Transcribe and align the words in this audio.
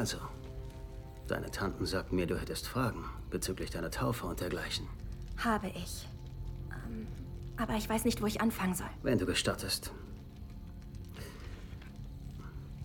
Also, 0.00 0.16
deine 1.28 1.50
Tanten 1.50 1.84
sagten 1.84 2.16
mir, 2.16 2.26
du 2.26 2.40
hättest 2.40 2.66
Fragen 2.66 3.04
bezüglich 3.28 3.68
deiner 3.68 3.90
Taufe 3.90 4.26
und 4.26 4.40
dergleichen. 4.40 4.86
Habe 5.36 5.66
ich. 5.68 6.08
Ähm, 6.70 7.06
aber 7.58 7.74
ich 7.74 7.86
weiß 7.86 8.06
nicht, 8.06 8.22
wo 8.22 8.26
ich 8.26 8.40
anfangen 8.40 8.74
soll. 8.74 8.88
Wenn 9.02 9.18
du 9.18 9.26
gestattest. 9.26 9.92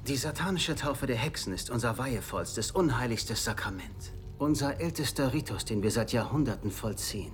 Die 0.06 0.18
satanische 0.18 0.76
Taufe 0.76 1.08
der 1.08 1.16
Hexen 1.16 1.54
ist 1.54 1.70
unser 1.70 1.98
weihevollstes, 1.98 2.72
unheiligstes 2.72 3.46
Sakrament. 3.46 4.12
Unser 4.38 4.82
ältester 4.82 5.32
Ritus, 5.32 5.64
den 5.64 5.84
wir 5.84 5.92
seit 5.92 6.12
Jahrhunderten 6.12 6.70
vollziehen. 6.70 7.32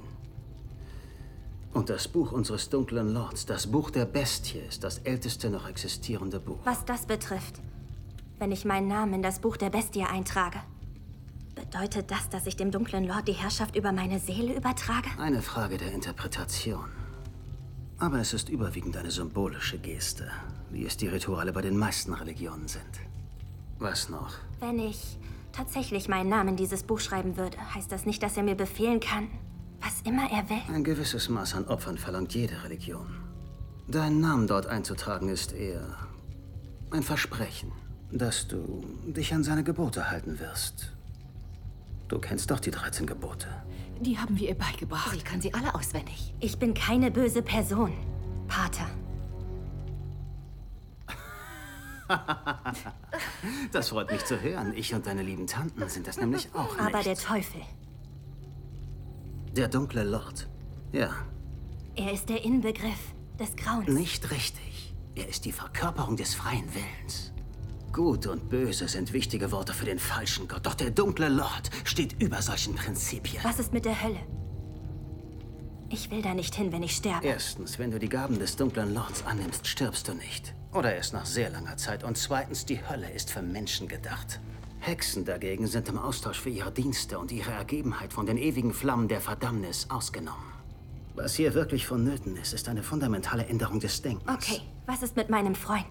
Und 1.73 1.89
das 1.89 2.07
Buch 2.07 2.31
unseres 2.33 2.69
dunklen 2.69 3.15
Lords, 3.15 3.47
das 3.47 3.65
Buch 3.65 3.89
der 3.89 4.05
Bestie, 4.05 4.59
ist 4.59 4.83
das 4.83 4.99
älteste 4.99 5.49
noch 5.49 5.67
existierende 5.67 6.39
Buch. 6.39 6.59
Was 6.65 6.85
das 6.85 7.07
betrifft, 7.07 7.59
wenn 8.41 8.51
ich 8.51 8.65
meinen 8.65 8.87
Namen 8.87 9.13
in 9.13 9.21
das 9.21 9.39
Buch 9.39 9.55
der 9.55 9.69
Bestie 9.69 10.03
eintrage, 10.03 10.57
bedeutet 11.53 12.09
das, 12.09 12.27
dass 12.29 12.47
ich 12.47 12.55
dem 12.55 12.71
dunklen 12.71 13.05
Lord 13.05 13.27
die 13.27 13.33
Herrschaft 13.33 13.75
über 13.75 13.91
meine 13.91 14.19
Seele 14.19 14.55
übertrage? 14.55 15.07
Eine 15.19 15.43
Frage 15.43 15.77
der 15.77 15.91
Interpretation. 15.91 16.89
Aber 17.99 18.17
es 18.17 18.33
ist 18.33 18.49
überwiegend 18.49 18.97
eine 18.97 19.11
symbolische 19.11 19.77
Geste, 19.77 20.27
wie 20.71 20.87
es 20.87 20.97
die 20.97 21.07
Rituale 21.07 21.53
bei 21.53 21.61
den 21.61 21.77
meisten 21.77 22.13
Religionen 22.13 22.67
sind. 22.67 22.99
Was 23.77 24.09
noch? 24.09 24.33
Wenn 24.59 24.79
ich 24.79 25.19
tatsächlich 25.51 26.09
meinen 26.09 26.29
Namen 26.29 26.49
in 26.49 26.55
dieses 26.55 26.81
Buch 26.81 26.99
schreiben 26.99 27.37
würde, 27.37 27.57
heißt 27.75 27.91
das 27.91 28.07
nicht, 28.07 28.23
dass 28.23 28.37
er 28.37 28.43
mir 28.43 28.55
befehlen 28.55 28.99
kann, 28.99 29.27
was 29.81 30.01
immer 30.01 30.31
er 30.31 30.49
will. 30.49 30.75
Ein 30.75 30.83
gewisses 30.83 31.29
Maß 31.29 31.53
an 31.53 31.67
Opfern 31.67 31.99
verlangt 31.99 32.33
jede 32.33 32.63
Religion. 32.63 33.05
Deinen 33.87 34.19
Namen 34.19 34.47
dort 34.47 34.65
einzutragen 34.65 35.29
ist 35.29 35.53
eher 35.53 35.95
ein 36.89 37.03
Versprechen, 37.03 37.71
dass 38.11 38.47
du 38.47 38.83
dich 39.07 39.33
an 39.33 39.43
seine 39.43 39.63
Gebote 39.63 40.09
halten 40.09 40.39
wirst. 40.39 40.91
Du 42.07 42.19
kennst 42.19 42.51
doch 42.51 42.59
die 42.59 42.71
13 42.71 43.07
Gebote. 43.07 43.47
Die 44.01 44.17
haben 44.17 44.37
wir 44.37 44.49
ihr 44.49 44.57
beigebracht. 44.57 45.11
Sie 45.11 45.21
kann 45.21 45.41
sie 45.41 45.53
alle 45.53 45.73
auswendig. 45.75 46.33
Ich 46.39 46.57
bin 46.57 46.73
keine 46.73 47.11
böse 47.11 47.41
Person, 47.41 47.93
Pater. 48.47 48.87
das 53.71 53.89
freut 53.89 54.11
mich 54.11 54.25
zu 54.25 54.41
hören. 54.41 54.73
Ich 54.75 54.93
und 54.93 55.05
deine 55.05 55.21
lieben 55.23 55.47
Tanten 55.47 55.87
sind 55.87 56.07
das 56.07 56.17
nämlich 56.17 56.49
auch 56.53 56.75
nicht. 56.75 56.85
Aber 56.85 57.03
der 57.03 57.15
Teufel. 57.15 57.61
Der 59.55 59.67
dunkle 59.67 60.03
Lord. 60.03 60.49
Ja. 60.91 61.11
Er 61.95 62.11
ist 62.11 62.27
der 62.27 62.43
Inbegriff 62.43 63.13
des 63.39 63.55
Grauens. 63.55 63.87
Nicht 63.87 64.31
richtig. 64.31 64.93
Er 65.15 65.27
ist 65.29 65.45
die 65.45 65.51
Verkörperung 65.51 66.17
des 66.17 66.33
freien 66.33 66.65
Willens. 66.73 67.31
Gut 67.91 68.25
und 68.27 68.49
böse 68.49 68.87
sind 68.87 69.11
wichtige 69.11 69.51
Worte 69.51 69.73
für 69.73 69.85
den 69.85 69.99
falschen 69.99 70.47
Gott, 70.47 70.65
doch 70.65 70.75
der 70.75 70.91
dunkle 70.91 71.27
Lord 71.27 71.69
steht 71.83 72.21
über 72.21 72.41
solchen 72.41 72.73
Prinzipien. 72.73 73.43
Was 73.43 73.59
ist 73.59 73.73
mit 73.73 73.83
der 73.83 74.01
Hölle? 74.01 74.19
Ich 75.89 76.09
will 76.09 76.21
da 76.21 76.33
nicht 76.33 76.55
hin, 76.55 76.71
wenn 76.71 76.83
ich 76.83 76.95
sterbe. 76.95 77.27
Erstens, 77.27 77.77
wenn 77.77 77.91
du 77.91 77.99
die 77.99 78.07
Gaben 78.07 78.39
des 78.39 78.55
dunklen 78.55 78.93
Lords 78.93 79.25
annimmst, 79.25 79.67
stirbst 79.67 80.07
du 80.07 80.13
nicht. 80.13 80.53
Oder 80.73 80.95
erst 80.95 81.11
nach 81.11 81.25
sehr 81.25 81.49
langer 81.49 81.75
Zeit. 81.75 82.05
Und 82.05 82.17
zweitens, 82.17 82.65
die 82.65 82.79
Hölle 82.87 83.11
ist 83.11 83.29
für 83.29 83.41
Menschen 83.41 83.89
gedacht. 83.89 84.39
Hexen 84.79 85.25
dagegen 85.25 85.67
sind 85.67 85.89
im 85.89 85.97
Austausch 85.99 86.39
für 86.39 86.49
ihre 86.49 86.71
Dienste 86.71 87.19
und 87.19 87.33
ihre 87.33 87.51
Ergebenheit 87.51 88.13
von 88.13 88.25
den 88.25 88.37
ewigen 88.37 88.73
Flammen 88.73 89.09
der 89.09 89.19
Verdammnis 89.19 89.87
ausgenommen. 89.89 90.53
Was 91.13 91.35
hier 91.35 91.53
wirklich 91.53 91.85
vonnöten 91.85 92.37
ist, 92.37 92.53
ist 92.53 92.69
eine 92.69 92.83
fundamentale 92.83 93.45
Änderung 93.45 93.81
des 93.81 94.01
Denkens. 94.01 94.31
Okay, 94.33 94.61
was 94.85 95.03
ist 95.03 95.17
mit 95.17 95.29
meinem 95.29 95.55
Freund? 95.55 95.87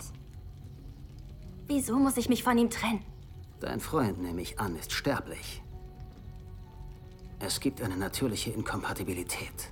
Wieso 1.71 2.01
muss 2.01 2.17
ich 2.17 2.29
mich 2.29 2.43
von 2.43 2.59
ihm 2.59 2.69
trennen? 2.69 3.05
Dein 3.61 3.79
Freund, 3.79 4.21
nehme 4.21 4.43
ich 4.43 4.59
an, 4.59 4.75
ist 4.75 4.91
sterblich. 4.91 5.63
Es 7.39 7.61
gibt 7.61 7.81
eine 7.81 7.97
natürliche 7.97 8.51
Inkompatibilität. 8.51 9.71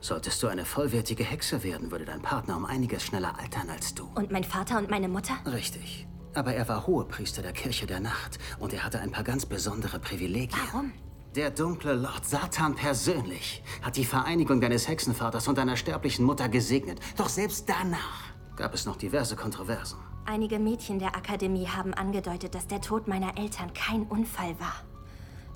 Solltest 0.00 0.42
du 0.42 0.48
eine 0.48 0.64
vollwertige 0.64 1.22
Hexe 1.22 1.62
werden, 1.62 1.92
würde 1.92 2.04
dein 2.04 2.20
Partner 2.20 2.56
um 2.56 2.64
einiges 2.64 3.04
schneller 3.04 3.38
altern 3.38 3.70
als 3.70 3.94
du. 3.94 4.10
Und 4.16 4.32
mein 4.32 4.42
Vater 4.42 4.76
und 4.78 4.90
meine 4.90 5.06
Mutter? 5.06 5.34
Richtig. 5.46 6.08
Aber 6.34 6.52
er 6.52 6.68
war 6.68 6.84
Hohepriester 6.84 7.42
der 7.42 7.52
Kirche 7.52 7.86
der 7.86 8.00
Nacht 8.00 8.40
und 8.58 8.72
er 8.72 8.82
hatte 8.82 8.98
ein 8.98 9.12
paar 9.12 9.22
ganz 9.22 9.46
besondere 9.46 10.00
Privilegien. 10.00 10.60
Warum? 10.72 10.92
Der 11.36 11.52
dunkle 11.52 11.94
Lord 11.94 12.24
Satan 12.24 12.74
persönlich 12.74 13.62
hat 13.82 13.96
die 13.96 14.04
Vereinigung 14.04 14.60
deines 14.60 14.88
Hexenvaters 14.88 15.46
und 15.46 15.58
deiner 15.58 15.76
sterblichen 15.76 16.24
Mutter 16.24 16.48
gesegnet. 16.48 16.98
Doch 17.16 17.28
selbst 17.28 17.68
danach 17.68 18.34
gab 18.56 18.74
es 18.74 18.84
noch 18.84 18.96
diverse 18.96 19.36
Kontroversen. 19.36 20.05
Einige 20.26 20.58
Mädchen 20.58 20.98
der 20.98 21.14
Akademie 21.14 21.68
haben 21.68 21.94
angedeutet, 21.94 22.56
dass 22.56 22.66
der 22.66 22.80
Tod 22.80 23.06
meiner 23.06 23.38
Eltern 23.38 23.72
kein 23.74 24.02
Unfall 24.02 24.58
war. 24.58 24.74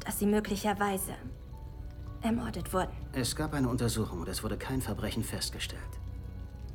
Dass 0.05 0.20
sie 0.20 0.26
möglicherweise 0.26 1.12
ermordet 2.22 2.72
wurden. 2.72 2.93
Es 3.12 3.34
gab 3.34 3.52
eine 3.52 3.69
Untersuchung 3.69 4.20
und 4.20 4.28
es 4.28 4.44
wurde 4.44 4.56
kein 4.56 4.81
Verbrechen 4.81 5.25
festgestellt. 5.25 5.82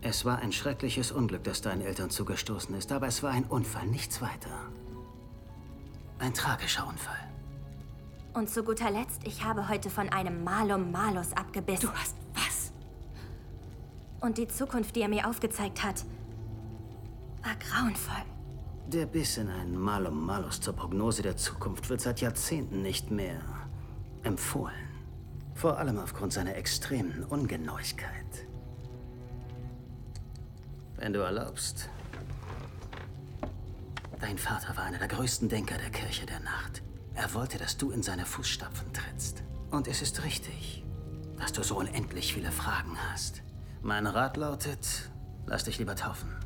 Es 0.01 0.25
war 0.25 0.39
ein 0.39 0.51
schreckliches 0.51 1.11
Unglück, 1.11 1.45
das 1.45 1.61
deinen 1.61 1.81
Eltern 1.81 2.09
zugestoßen 2.09 2.75
ist, 2.75 2.91
aber 2.91 3.07
es 3.07 3.23
war 3.23 3.31
ein 3.31 3.45
Unfall, 3.45 3.87
nichts 3.87 4.21
weiter. 4.21 4.51
Ein 6.19 6.33
tragischer 6.33 6.85
Unfall. 6.87 7.17
Und 8.33 8.49
zu 8.49 8.63
guter 8.63 8.91
Letzt, 8.91 9.25
ich 9.25 9.43
habe 9.43 9.69
heute 9.69 9.89
von 9.89 10.09
einem 10.09 10.43
Malum 10.43 10.91
Malus 10.91 11.31
abgebissen. 11.31 11.89
Du 11.89 11.95
hast 11.95 12.15
was? 12.33 12.73
Und 14.19 14.37
die 14.37 14.47
Zukunft, 14.49 14.95
die 14.97 15.01
er 15.01 15.07
mir 15.07 15.29
aufgezeigt 15.29 15.83
hat, 15.83 16.03
war 17.45 17.55
grauenvoll. 17.55 18.25
Der 18.87 19.05
Biss 19.05 19.37
in 19.37 19.49
einen 19.49 19.77
Malum 19.77 20.25
Malus 20.25 20.61
zur 20.61 20.75
Prognose 20.75 21.21
der 21.21 21.37
Zukunft 21.37 21.89
wird 21.89 22.01
seit 22.01 22.21
Jahrzehnten 22.21 22.81
nicht 22.81 23.11
mehr 23.11 23.41
empfohlen. 24.23 24.89
Vor 25.53 25.77
allem 25.77 25.99
aufgrund 25.99 26.33
seiner 26.33 26.55
extremen 26.55 27.23
Ungenauigkeit. 27.23 28.47
Wenn 30.97 31.13
du 31.13 31.19
erlaubst. 31.19 31.89
Dein 34.19 34.37
Vater 34.37 34.75
war 34.75 34.85
einer 34.85 34.97
der 34.97 35.07
größten 35.07 35.49
Denker 35.49 35.77
der 35.77 35.89
Kirche 35.89 36.25
der 36.25 36.39
Nacht. 36.39 36.81
Er 37.13 37.33
wollte, 37.33 37.57
dass 37.57 37.77
du 37.77 37.91
in 37.91 38.01
seine 38.01 38.25
Fußstapfen 38.25 38.91
trittst. 38.91 39.43
Und 39.71 39.87
es 39.87 40.01
ist 40.01 40.23
richtig, 40.23 40.83
dass 41.37 41.53
du 41.53 41.63
so 41.63 41.77
unendlich 41.77 42.33
viele 42.33 42.51
Fragen 42.51 42.97
hast. 43.11 43.43
Mein 43.81 44.07
Rat 44.07 44.37
lautet, 44.37 45.11
lass 45.45 45.65
dich 45.65 45.77
lieber 45.77 45.95
taufen. 45.95 46.44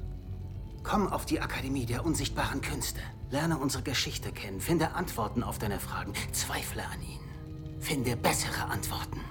Komm 0.84 1.08
auf 1.08 1.26
die 1.26 1.42
Akademie 1.42 1.86
der 1.86 2.06
unsichtbaren 2.06 2.62
Künste. 2.62 3.02
Lerne 3.32 3.58
unsere 3.58 3.84
Geschichte 3.84 4.32
kennen. 4.32 4.60
Finde 4.60 4.94
Antworten 4.94 5.44
auf 5.44 5.60
deine 5.60 5.80
Fragen. 5.80 6.14
Zweifle 6.32 6.84
an 6.86 7.02
ihnen. 7.02 7.80
Finde 7.80 8.16
bessere 8.16 8.66
Antworten. 8.66 9.22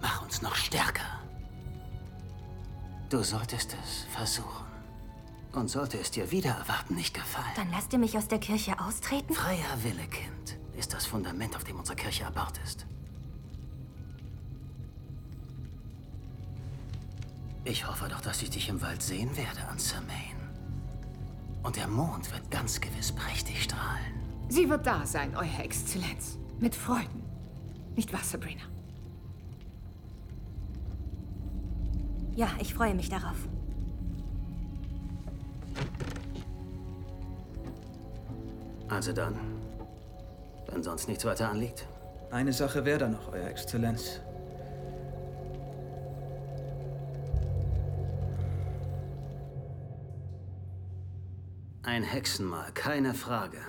Mach 0.00 0.22
uns 0.22 0.42
noch 0.42 0.54
stärker. 0.54 1.20
Du 3.08 3.22
solltest 3.22 3.76
es 3.82 4.04
versuchen. 4.12 4.64
Und 5.52 5.68
sollte 5.68 5.98
es 5.98 6.10
dir 6.10 6.30
wieder 6.32 6.50
erwarten 6.50 6.96
nicht 6.96 7.14
gefallen. 7.14 7.46
Dann 7.54 7.70
lasst 7.70 7.92
ihr 7.92 7.98
mich 8.00 8.18
aus 8.18 8.26
der 8.26 8.40
Kirche 8.40 8.80
austreten? 8.80 9.32
Freier 9.34 9.82
Wille, 9.84 10.06
Kind, 10.08 10.58
ist 10.76 10.92
das 10.92 11.06
Fundament, 11.06 11.54
auf 11.54 11.62
dem 11.62 11.78
unsere 11.78 11.96
Kirche 11.96 12.24
erbaut 12.24 12.58
ist. 12.64 12.86
Ich 17.64 17.86
hoffe 17.86 18.08
doch, 18.08 18.20
dass 18.20 18.42
ich 18.42 18.50
dich 18.50 18.68
im 18.68 18.82
Wald 18.82 19.00
sehen 19.00 19.36
werde, 19.36 19.66
Ansermain. 19.68 20.33
Und 21.64 21.76
der 21.76 21.88
Mond 21.88 22.30
wird 22.30 22.50
ganz 22.50 22.80
gewiss 22.80 23.10
prächtig 23.10 23.64
strahlen. 23.64 24.14
Sie 24.48 24.68
wird 24.68 24.86
da 24.86 25.04
sein, 25.06 25.34
Euer 25.34 25.64
Exzellenz. 25.64 26.38
Mit 26.60 26.74
Freuden. 26.74 27.22
Nicht 27.96 28.12
wahr, 28.12 28.22
Sabrina? 28.22 28.62
Ja, 32.36 32.48
ich 32.60 32.74
freue 32.74 32.94
mich 32.94 33.08
darauf. 33.08 33.36
Also 38.88 39.12
dann, 39.12 39.36
wenn 40.70 40.82
sonst 40.82 41.08
nichts 41.08 41.24
weiter 41.24 41.48
anliegt. 41.48 41.86
Eine 42.30 42.52
Sache 42.52 42.84
wäre 42.84 42.98
da 42.98 43.08
noch, 43.08 43.32
Euer 43.32 43.48
Exzellenz. 43.48 44.20
Ein 51.84 52.02
Hexenmal, 52.02 52.72
keine 52.72 53.12
Frage. 53.12 53.60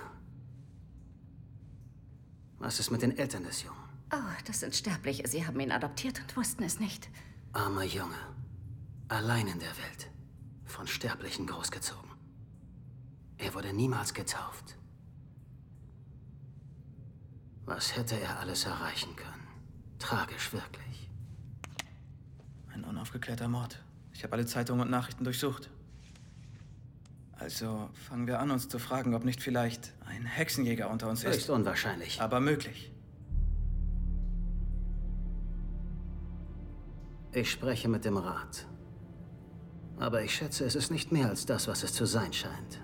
Was 2.58 2.80
ist 2.80 2.90
mit 2.90 3.02
den 3.02 3.16
Eltern 3.18 3.44
des 3.44 3.62
Jungen? 3.62 3.76
Oh, 4.10 4.42
das 4.46 4.60
sind 4.60 4.74
Sterbliche. 4.74 5.28
Sie 5.28 5.46
haben 5.46 5.60
ihn 5.60 5.70
adoptiert 5.70 6.20
und 6.20 6.34
wussten 6.34 6.62
es 6.62 6.80
nicht. 6.80 7.10
Armer 7.52 7.84
Junge. 7.84 8.16
Allein 9.08 9.46
in 9.46 9.58
der 9.58 9.76
Welt. 9.76 10.10
Von 10.64 10.86
Sterblichen 10.86 11.46
großgezogen. 11.46 12.10
Er 13.36 13.52
wurde 13.52 13.74
niemals 13.74 14.14
getauft. 14.14 14.78
Was 17.66 17.96
hätte 17.96 18.18
er 18.18 18.40
alles 18.40 18.64
erreichen 18.64 19.14
können? 19.14 19.46
Tragisch, 19.98 20.54
wirklich. 20.54 21.10
Ein 22.72 22.84
unaufgeklärter 22.84 23.48
Mord. 23.48 23.82
Ich 24.14 24.24
habe 24.24 24.32
alle 24.34 24.46
Zeitungen 24.46 24.80
und 24.80 24.90
Nachrichten 24.90 25.24
durchsucht. 25.24 25.68
Also 27.38 27.90
fangen 28.08 28.26
wir 28.26 28.40
an, 28.40 28.50
uns 28.50 28.68
zu 28.68 28.78
fragen, 28.78 29.14
ob 29.14 29.24
nicht 29.24 29.42
vielleicht 29.42 29.92
ein 30.06 30.24
Hexenjäger 30.24 30.90
unter 30.90 31.08
uns 31.08 31.24
Höchst 31.24 31.40
ist. 31.40 31.50
unwahrscheinlich. 31.50 32.20
Aber 32.20 32.40
möglich. 32.40 32.92
Ich 37.32 37.50
spreche 37.50 37.88
mit 37.88 38.06
dem 38.06 38.16
Rat. 38.16 38.66
Aber 39.98 40.22
ich 40.22 40.34
schätze, 40.34 40.64
es 40.64 40.74
ist 40.74 40.90
nicht 40.90 41.12
mehr 41.12 41.28
als 41.28 41.44
das, 41.44 41.68
was 41.68 41.82
es 41.82 41.92
zu 41.92 42.06
sein 42.06 42.32
scheint. 42.32 42.80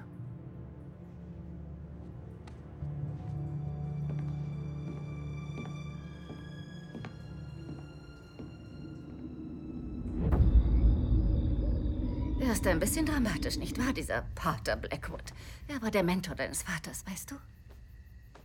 Er 12.52 12.56
ist 12.56 12.66
ein 12.66 12.81
bisschen 12.81 13.06
dramatisch, 13.06 13.56
nicht 13.56 13.78
wahr, 13.78 13.94
dieser 13.94 14.26
Pater 14.34 14.76
Blackwood? 14.76 15.32
Er 15.69 15.81
war 15.81 15.90
der 15.90 16.02
Mentor 16.02 16.34
deines 16.34 16.62
Vaters, 16.62 17.02
weißt 17.06 17.31
du? 17.31 17.37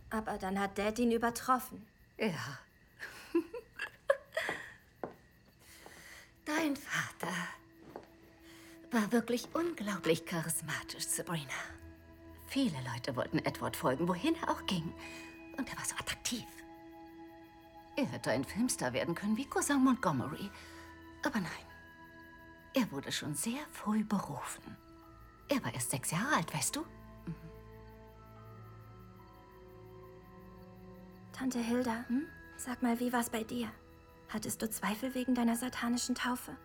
Aber 0.08 0.38
dann 0.38 0.58
hat 0.58 0.78
Dad 0.78 0.98
ihn 0.98 1.12
übertroffen. 1.12 1.86
Ja. 2.16 2.58
Dein 6.46 6.74
Vater 6.74 7.34
war 8.92 9.12
wirklich 9.12 9.46
unglaublich 9.52 10.24
charismatisch, 10.24 11.06
Sabrina. 11.06 11.52
Viele 12.46 12.78
Leute 12.94 13.14
wollten 13.14 13.40
Edward 13.40 13.76
folgen, 13.76 14.08
wohin 14.08 14.36
er 14.36 14.48
auch 14.48 14.64
ging. 14.64 14.90
Und 15.58 15.68
er 15.68 15.76
war 15.76 15.84
so 15.84 15.94
attraktiv. 15.96 16.46
Er 17.96 18.06
hätte 18.06 18.30
ein 18.30 18.46
Filmstar 18.46 18.94
werden 18.94 19.14
können 19.14 19.36
wie 19.36 19.44
Cousin 19.44 19.84
Montgomery. 19.84 20.48
Aber 21.22 21.40
nein. 21.40 21.67
Er 22.74 22.90
wurde 22.92 23.12
schon 23.12 23.34
sehr 23.34 23.60
früh 23.72 24.04
berufen. 24.04 24.76
Er 25.48 25.62
war 25.64 25.72
erst 25.72 25.90
sechs 25.90 26.10
Jahre 26.10 26.36
alt, 26.36 26.54
weißt 26.54 26.76
du? 26.76 26.84
Tante 31.32 31.60
Hilda, 31.60 32.04
hm? 32.08 32.26
sag 32.56 32.82
mal, 32.82 32.98
wie 33.00 33.12
war's 33.12 33.30
bei 33.30 33.44
dir? 33.44 33.70
Hattest 34.28 34.60
du 34.60 34.68
Zweifel 34.68 35.14
wegen 35.14 35.34
deiner 35.34 35.56
satanischen 35.56 36.14
Taufe? 36.14 36.56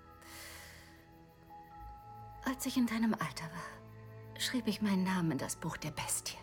Als 2.46 2.66
ich 2.66 2.76
in 2.76 2.88
deinem 2.88 3.14
Alter 3.14 3.46
war, 3.46 4.42
schrieb 4.42 4.68
ich 4.68 4.82
meinen 4.82 5.04
Namen 5.04 5.32
in 5.32 5.38
das 5.38 5.56
Buch 5.56 5.78
der 5.78 5.92
Bestie. 5.92 6.38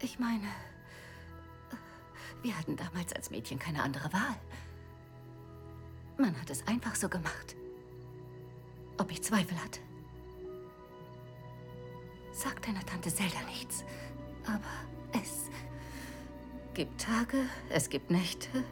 Ich 0.00 0.18
meine, 0.18 0.48
wir 2.42 2.58
hatten 2.58 2.76
damals 2.76 3.12
als 3.12 3.30
Mädchen 3.30 3.58
keine 3.58 3.82
andere 3.82 4.12
Wahl. 4.12 4.40
Man 6.16 6.40
hat 6.40 6.50
es 6.50 6.66
einfach 6.66 6.94
so 6.96 7.08
gemacht. 7.08 7.54
Ob 9.00 9.10
ich 9.10 9.22
Zweifel 9.22 9.56
hatte? 9.58 9.80
Sag 12.32 12.60
deiner 12.60 12.84
Tante 12.84 13.08
Zelda 13.08 13.40
nichts. 13.48 13.82
Aber 14.44 14.60
es 15.18 15.48
gibt 16.74 17.00
Tage, 17.00 17.38
es 17.70 17.88
gibt 17.88 18.10
Nächte. 18.10 18.62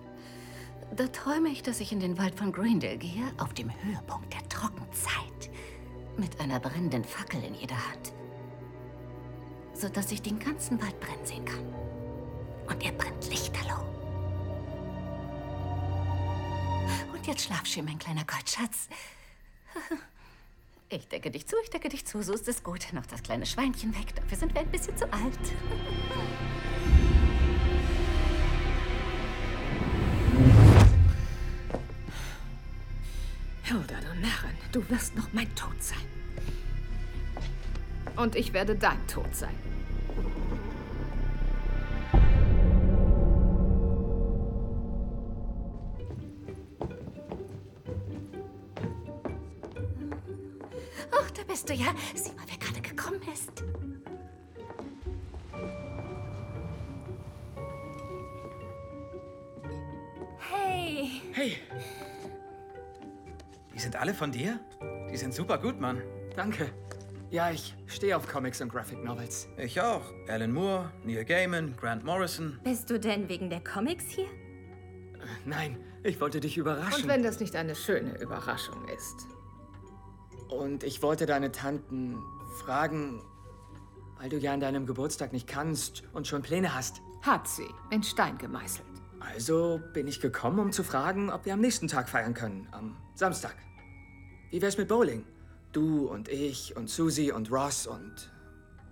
Da 0.95 1.07
träume 1.09 1.49
ich, 1.49 1.63
dass 1.63 1.81
ich 1.81 1.93
in 1.93 2.01
den 2.01 2.19
Wald 2.19 2.35
von 2.35 2.53
Greendale 2.53 2.99
gehe, 2.99 3.25
auf 3.39 3.55
dem 3.55 3.71
Höhepunkt 3.83 4.35
der 4.35 4.47
Trockenzeit. 4.51 5.51
Mit 6.19 6.39
einer 6.41 6.61
brennenden 6.61 7.05
Fackel 7.05 7.43
in 7.43 7.55
jeder 7.55 7.77
Hand. 7.91 8.13
Sodass 9.73 10.13
ich 10.13 10.21
den 10.21 10.39
ganzen 10.39 10.81
Wald 10.83 11.01
brennen 11.01 11.25
sehen 11.25 11.45
kann. 11.47 11.65
Und 12.67 12.85
er 12.85 12.93
brennt 12.93 13.31
lichterloh. 13.31 13.87
Und 17.15 17.27
jetzt 17.27 17.45
schlaf 17.45 17.65
schön, 17.65 17.87
mein 17.87 17.99
kleiner 17.99 18.25
Goldschatz. 18.27 18.91
Ich 20.91 21.07
decke 21.07 21.31
dich 21.31 21.47
zu, 21.47 21.55
ich 21.63 21.69
decke 21.69 21.91
dich 21.91 22.07
zu, 22.07 22.23
so 22.23 22.33
ist 22.33 22.49
es 22.49 22.63
gut. 22.63 22.95
Noch 22.95 23.05
das 23.05 23.23
kleine 23.23 23.45
Schweinchen 23.45 23.95
weg, 23.95 24.15
dafür 24.15 24.39
sind 24.39 24.55
wir 24.55 24.63
ein 24.63 24.71
bisschen 24.71 24.97
zu 24.97 25.05
alt. 25.13 25.39
Hilda, 33.65 34.01
du 34.01 34.21
Narren, 34.21 34.57
du 34.73 34.89
wirst 34.89 35.15
noch 35.15 35.31
mein 35.35 35.55
Tod 35.55 35.77
sein. 35.83 35.99
Und 38.17 38.35
ich 38.35 38.55
werde 38.55 38.75
dein 38.75 39.07
Tod 39.09 39.37
sein. 39.37 39.55
Ja. 51.79 51.87
Sieh 52.15 52.33
mal, 52.33 52.45
wer 52.49 52.59
gerade 52.59 52.81
gekommen 52.81 53.21
ist. 53.33 53.53
Hey, 60.39 61.11
Hey! 61.33 61.57
Die 63.75 63.79
sind 63.79 63.97
alle 63.97 64.13
von 64.15 64.33
dir? 64.33 64.59
Die 65.11 65.17
sind 65.17 65.33
super 65.35 65.59
gut, 65.59 65.81
Mann. 65.81 66.03
Danke. 66.35 66.71
Ja, 67.31 67.51
ich 67.51 67.75
stehe 67.87 68.17
auf 68.17 68.27
Comics 68.27 68.61
und 68.61 68.71
Graphic 68.73 69.05
Novels. 69.05 69.49
Ich 69.59 69.81
auch. 69.81 70.03
Alan 70.29 70.51
Moore, 70.53 70.91
Neil 71.05 71.25
Gaiman, 71.25 71.77
Grant 71.77 72.03
Morrison. 72.05 72.59
bist 72.65 72.89
du 72.91 72.99
denn 72.99 73.29
wegen 73.29 73.51
der 73.51 73.61
Comics 73.61 74.05
hier? 74.09 74.29
Nein, 75.45 75.77
ich 76.03 76.21
wollte 76.21 76.41
dich 76.41 76.57
überraschen. 76.57 77.03
Und 77.03 77.09
wenn 77.09 77.23
das 77.23 77.39
nicht 77.39 77.55
eine 77.55 77.75
schöne 77.75 78.19
Überraschung 78.21 78.89
ist. 78.89 79.27
Und 80.49 80.83
ich 80.83 81.03
wollte 81.03 81.27
deine 81.27 81.53
Tanten 81.53 82.23
fragen, 82.65 83.23
weil 84.19 84.29
du 84.29 84.39
ja 84.39 84.53
an 84.53 84.61
deinem 84.61 84.87
Geburtstag 84.87 85.33
nicht 85.33 85.47
kannst 85.47 86.03
und 86.13 86.27
schon 86.27 86.43
Pläne 86.43 86.75
hast. 86.75 87.01
Hat 87.23 87.47
sie 87.47 87.69
in 87.91 88.03
Stein 88.03 88.39
gemeißelt. 88.39 88.87
Also 89.21 89.81
bin 89.93 90.07
ich 90.07 90.21
gekommen, 90.21 90.59
um 90.59 90.73
zu 90.73 90.83
fragen, 90.83 91.31
ob 91.31 91.45
wir 91.45 91.53
am 91.55 91.61
nächsten 91.61 91.89
Tag 91.89 92.09
feiern 92.09 92.35
können, 92.35 92.69
am 92.71 92.97
Samstag. 93.15 93.55
Wie 94.51 94.63
wär's 94.63 94.79
mit 94.79 94.89
Bowling? 94.89 95.25
Du 95.73 96.07
und 96.07 96.29
ich 96.29 96.77
und 96.77 96.89
Susie 96.89 97.31
und 97.33 97.51
Ross 97.53 97.87
und 97.87 98.33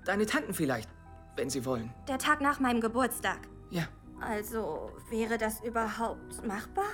deine 0.04 0.26
Tanten 0.26 0.52
vielleicht, 0.52 0.90
wenn 1.36 1.48
sie 1.48 1.64
wollen. 1.64 1.92
Der 2.08 2.18
Tag 2.18 2.40
nach 2.40 2.60
meinem 2.60 2.80
Geburtstag. 2.80 3.38
Ja. 3.70 3.84
Also, 4.20 4.90
wäre 5.10 5.38
das 5.38 5.62
überhaupt 5.62 6.46
machbar? 6.46 6.86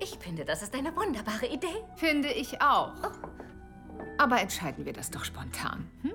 Ich 0.00 0.18
finde, 0.18 0.44
das 0.44 0.62
ist 0.62 0.74
eine 0.74 0.94
wunderbare 0.94 1.46
Idee. 1.46 1.84
Finde 1.96 2.28
ich 2.28 2.60
auch. 2.60 2.92
Aber 4.18 4.40
entscheiden 4.40 4.84
wir 4.84 4.92
das 4.92 5.10
doch 5.10 5.24
spontan. 5.24 5.88
Hm? 6.02 6.12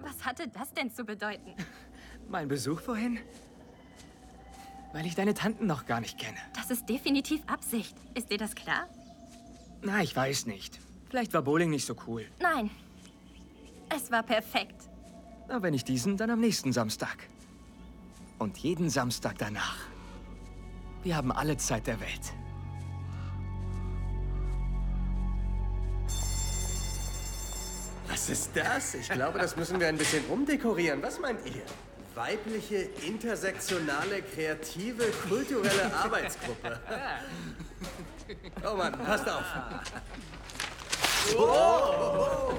Was 0.00 0.24
hatte 0.24 0.48
das 0.48 0.72
denn 0.72 0.90
zu 0.90 1.04
bedeuten? 1.04 1.54
Mein 2.28 2.48
Besuch 2.48 2.80
vorhin? 2.80 3.18
Weil 4.92 5.06
ich 5.06 5.14
deine 5.14 5.34
Tanten 5.34 5.66
noch 5.66 5.86
gar 5.86 6.00
nicht 6.00 6.18
kenne. 6.18 6.38
Das 6.54 6.70
ist 6.70 6.88
definitiv 6.88 7.42
Absicht. 7.46 7.96
Ist 8.14 8.30
dir 8.30 8.38
das 8.38 8.54
klar? 8.54 8.88
Na, 9.82 10.02
ich 10.02 10.14
weiß 10.14 10.46
nicht. 10.46 10.78
Vielleicht 11.08 11.34
war 11.34 11.42
Bowling 11.42 11.70
nicht 11.70 11.86
so 11.86 11.96
cool. 12.06 12.26
Nein. 12.40 12.70
Es 13.94 14.10
war 14.10 14.22
perfekt. 14.22 14.88
Na, 15.48 15.62
wenn 15.62 15.72
nicht 15.72 15.88
diesen, 15.88 16.16
dann 16.16 16.30
am 16.30 16.40
nächsten 16.40 16.72
Samstag. 16.72 17.28
Und 18.38 18.58
jeden 18.58 18.90
Samstag 18.90 19.38
danach. 19.38 19.78
Wir 21.02 21.16
haben 21.16 21.32
alle 21.32 21.56
Zeit 21.56 21.86
der 21.86 22.00
Welt. 22.00 22.32
Was 28.22 28.30
ist 28.30 28.50
das? 28.54 28.94
Ich 28.94 29.08
glaube, 29.08 29.40
das 29.40 29.56
müssen 29.56 29.80
wir 29.80 29.88
ein 29.88 29.98
bisschen 29.98 30.24
umdekorieren. 30.26 31.02
Was 31.02 31.18
meint 31.18 31.40
ihr? 31.44 31.62
Weibliche, 32.14 32.88
intersektionale, 33.04 34.22
kreative, 34.22 35.06
kulturelle 35.28 35.92
Arbeitsgruppe. 36.04 36.78
Oh 38.64 38.76
Mann, 38.76 38.92
passt 38.92 39.28
auf. 39.28 39.42
Oh. 41.36 42.52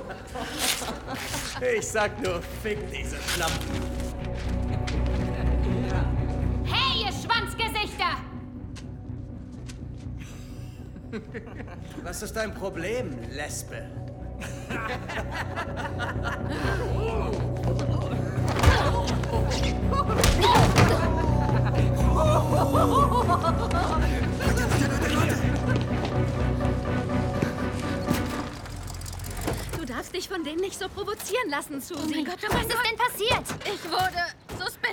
Ich 1.78 1.88
sag 1.88 2.22
nur, 2.22 2.42
fick 2.62 2.80
diese 2.92 3.16
Schlampen. 3.30 3.82
Hey, 6.66 7.06
ihr 7.06 7.14
Schwanzgesichter! 7.14 8.18
Was 12.04 12.22
ist 12.22 12.34
dein 12.34 12.54
Problem, 12.54 13.18
Lesbe? 13.32 13.88
Du 29.78 29.86
darfst 29.86 30.16
dich 30.16 30.28
von 30.28 30.44
denen 30.44 30.60
nicht 30.62 30.80
so 30.80 30.90
provozieren 30.90 31.50
lassen, 31.50 31.82
Susi. 31.82 32.02
Oh 32.04 32.10
mein 32.10 32.26
Gott, 32.26 32.38
was 32.50 32.62
ist 32.62 32.72
denn 32.72 32.98
passiert? 32.98 33.44
Ich 33.66 33.92
wurde 33.92 34.43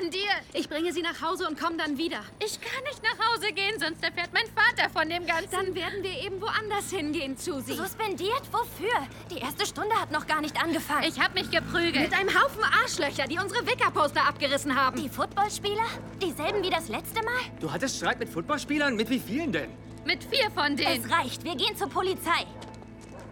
suspendiert. 0.00 0.20
spendiert. 0.30 0.42
Ich 0.54 0.68
bringe 0.68 0.92
sie 0.92 1.02
nach 1.02 1.20
Hause 1.20 1.46
und 1.48 1.58
komme 1.58 1.76
dann 1.76 1.98
wieder. 1.98 2.20
Ich 2.44 2.60
kann 2.60 2.82
nicht 2.84 3.02
nach 3.02 3.18
Hause 3.28 3.52
gehen, 3.52 3.78
sonst 3.78 4.02
erfährt 4.02 4.30
mein 4.32 4.46
Vater 4.46 4.90
von 4.90 5.08
dem 5.08 5.26
Ganzen. 5.26 5.50
Dann 5.50 5.74
werden 5.74 6.02
wir 6.02 6.12
eben 6.22 6.40
woanders 6.40 6.90
hingehen, 6.90 7.36
Susi. 7.36 7.74
Suspendiert? 7.74 8.42
Wofür? 8.50 9.06
Die 9.30 9.38
erste 9.38 9.66
Stunde 9.66 9.94
hat 10.00 10.10
noch 10.10 10.26
gar 10.26 10.40
nicht 10.40 10.60
angefangen. 10.62 11.04
Ich 11.04 11.20
hab 11.20 11.34
mich 11.34 11.50
geprügelt. 11.50 12.10
Mit 12.10 12.14
einem 12.14 12.30
Haufen 12.30 12.62
Arschlöcher, 12.82 13.26
die 13.26 13.38
unsere 13.38 13.66
Wicker-Poster 13.66 14.26
abgerissen 14.26 14.74
haben. 14.74 15.00
Die 15.00 15.08
Footballspieler? 15.08 15.86
Dieselben 16.22 16.62
wie 16.62 16.70
das 16.70 16.88
letzte 16.88 17.22
Mal? 17.22 17.40
Du 17.60 17.70
hattest 17.70 17.96
Streit 17.96 18.18
mit 18.18 18.28
Footballspielern? 18.28 18.96
Mit 18.96 19.10
wie 19.10 19.20
vielen 19.20 19.52
denn? 19.52 19.70
Mit 20.04 20.24
vier 20.24 20.50
von 20.50 20.76
denen. 20.76 21.04
Es 21.04 21.10
reicht. 21.10 21.44
Wir 21.44 21.54
gehen 21.56 21.76
zur 21.76 21.88
Polizei. 21.88 22.46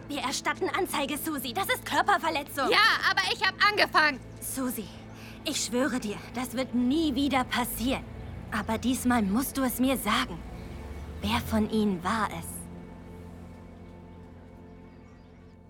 Wir 0.07 0.21
erstatten 0.21 0.69
Anzeige, 0.69 1.17
Susi. 1.17 1.53
Das 1.53 1.65
ist 1.65 1.85
Körperverletzung. 1.85 2.69
Ja, 2.71 2.77
aber 3.09 3.21
ich 3.31 3.45
hab 3.45 3.53
angefangen. 3.69 4.19
Susi, 4.41 4.85
ich 5.45 5.65
schwöre 5.65 5.99
dir, 5.99 6.17
das 6.35 6.53
wird 6.53 6.73
nie 6.73 7.15
wieder 7.15 7.43
passieren. 7.43 8.03
Aber 8.51 8.77
diesmal 8.77 9.21
musst 9.21 9.57
du 9.57 9.63
es 9.63 9.79
mir 9.79 9.97
sagen. 9.97 10.39
Wer 11.21 11.39
von 11.41 11.69
ihnen 11.69 12.03
war 12.03 12.29
es? 12.39 12.59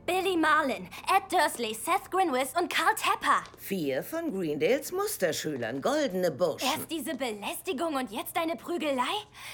Billy 0.06 0.38
Marlin, 0.38 0.88
Ed 1.08 1.32
Dursley, 1.32 1.76
Seth 1.76 2.10
Grinwis 2.10 2.54
und 2.60 2.68
Carl 2.74 2.96
Tepper. 2.96 3.44
Vier 3.60 4.02
von 4.02 4.34
Greendales 4.34 4.92
Musterschülern, 4.92 5.84
goldene 5.84 6.32
Burschen. 6.32 6.68
Erst 6.68 6.90
diese 6.90 7.16
Belästigung 7.16 7.94
und 7.94 8.12
jetzt 8.12 8.36
eine 8.36 8.56
Prügelei? 8.56 9.04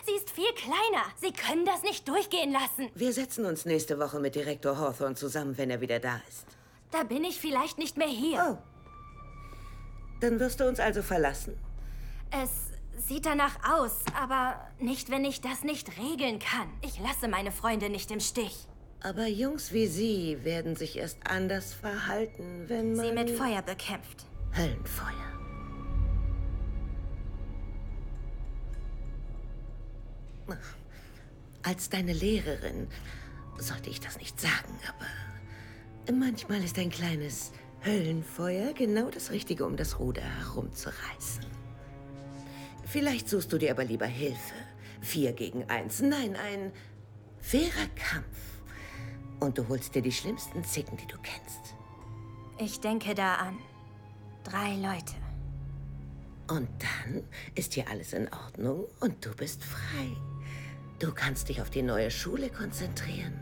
Sie 0.05 0.13
ist 0.13 0.31
viel 0.31 0.51
kleiner. 0.53 1.03
Sie 1.19 1.33
können 1.33 1.65
das 1.65 1.83
nicht 1.83 2.07
durchgehen 2.07 2.53
lassen. 2.53 2.89
Wir 2.95 3.11
setzen 3.11 3.45
uns 3.45 3.65
nächste 3.65 3.99
Woche 3.99 4.19
mit 4.21 4.35
Direktor 4.35 4.77
Hawthorne 4.77 5.15
zusammen, 5.15 5.57
wenn 5.57 5.69
er 5.69 5.81
wieder 5.81 5.99
da 5.99 6.21
ist. 6.29 6.45
Da 6.91 7.03
bin 7.03 7.25
ich 7.25 7.37
vielleicht 7.37 7.77
nicht 7.77 7.97
mehr 7.97 8.07
hier. 8.07 8.57
Oh. 8.57 8.74
Dann 10.21 10.39
wirst 10.39 10.59
du 10.59 10.67
uns 10.67 10.79
also 10.79 11.01
verlassen? 11.01 11.57
Es 12.31 12.49
sieht 13.05 13.25
danach 13.25 13.57
aus, 13.69 13.99
aber 14.19 14.55
nicht, 14.79 15.09
wenn 15.09 15.25
ich 15.25 15.41
das 15.41 15.63
nicht 15.63 15.97
regeln 15.97 16.39
kann. 16.39 16.69
Ich 16.81 16.99
lasse 16.99 17.27
meine 17.27 17.51
Freunde 17.51 17.89
nicht 17.89 18.11
im 18.11 18.19
Stich. 18.19 18.67
Aber 19.01 19.27
Jungs 19.27 19.71
wie 19.71 19.87
Sie 19.87 20.43
werden 20.43 20.75
sich 20.75 20.97
erst 20.97 21.19
anders 21.29 21.73
verhalten, 21.73 22.65
wenn 22.67 22.95
man... 22.95 23.05
Sie 23.05 23.11
mit 23.11 23.29
Feuer 23.31 23.61
bekämpft. 23.61 24.25
Höllenfeuer. 24.55 25.35
Als 31.61 31.89
deine 31.89 32.13
Lehrerin 32.13 32.87
sollte 33.57 33.89
ich 33.89 33.99
das 33.99 34.17
nicht 34.17 34.39
sagen, 34.39 34.79
aber 34.87 36.15
manchmal 36.15 36.63
ist 36.63 36.77
ein 36.77 36.91
kleines 36.91 37.51
Höllenfeuer 37.85 38.73
genau 38.73 39.11
das 39.11 39.29
Richtige, 39.29 39.63
um 39.65 39.77
das 39.77 39.99
Ruder 39.99 40.23
herumzureißen. 40.23 41.45
Vielleicht 42.83 43.29
suchst 43.29 43.53
du 43.53 43.59
dir 43.59 43.71
aber 43.71 43.83
lieber 43.83 44.07
Hilfe. 44.07 44.55
Vier 45.01 45.33
gegen 45.33 45.69
eins. 45.69 46.01
Nein, 46.01 46.35
ein 46.35 46.71
fairer 47.39 47.87
Kampf. 47.95 48.37
Und 49.39 49.59
du 49.59 49.67
holst 49.67 49.93
dir 49.93 50.01
die 50.01 50.11
schlimmsten 50.11 50.63
Zicken, 50.63 50.97
die 50.97 51.05
du 51.05 51.17
kennst. 51.21 51.75
Ich 52.57 52.79
denke 52.79 53.13
da 53.13 53.35
an 53.35 53.57
drei 54.43 54.75
Leute. 54.75 55.15
Und 56.47 56.69
dann 56.79 57.23
ist 57.53 57.73
hier 57.73 57.87
alles 57.89 58.13
in 58.13 58.31
Ordnung 58.33 58.85
und 58.99 59.23
du 59.23 59.35
bist 59.35 59.63
frei. 59.63 60.07
Du 60.99 61.11
kannst 61.11 61.49
dich 61.49 61.61
auf 61.61 61.69
die 61.69 61.81
neue 61.81 62.09
Schule 62.09 62.49
konzentrieren. 62.49 63.33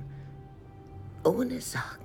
Ohne 1.23 1.61
Sorgen. 1.61 2.02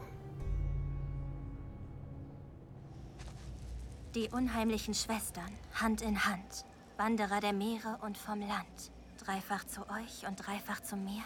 Die 4.14 4.30
unheimlichen 4.30 4.94
Schwestern, 4.94 5.52
Hand 5.74 6.00
in 6.00 6.24
Hand. 6.24 6.64
Wanderer 6.96 7.40
der 7.40 7.52
Meere 7.52 7.98
und 8.00 8.16
vom 8.16 8.40
Land. 8.40 8.90
Dreifach 9.18 9.64
zu 9.64 9.82
euch 9.90 10.26
und 10.26 10.36
dreifach 10.36 10.80
zu 10.80 10.96
mir. 10.96 11.22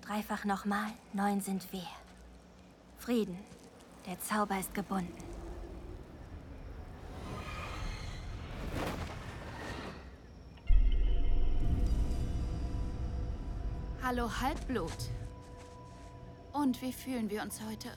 Dreifach 0.00 0.46
nochmal, 0.46 0.90
neun 1.12 1.42
sind 1.42 1.70
wir. 1.70 1.86
Frieden. 2.96 3.38
Der 4.06 4.18
Zauber 4.20 4.58
ist 4.58 4.72
gebunden. 4.72 5.12
Hallo 14.02 14.30
Halbblut. 14.40 15.10
Und 16.54 16.80
wie 16.80 16.94
fühlen 16.94 17.28
wir 17.28 17.42
uns 17.42 17.60
heute? 17.60 17.90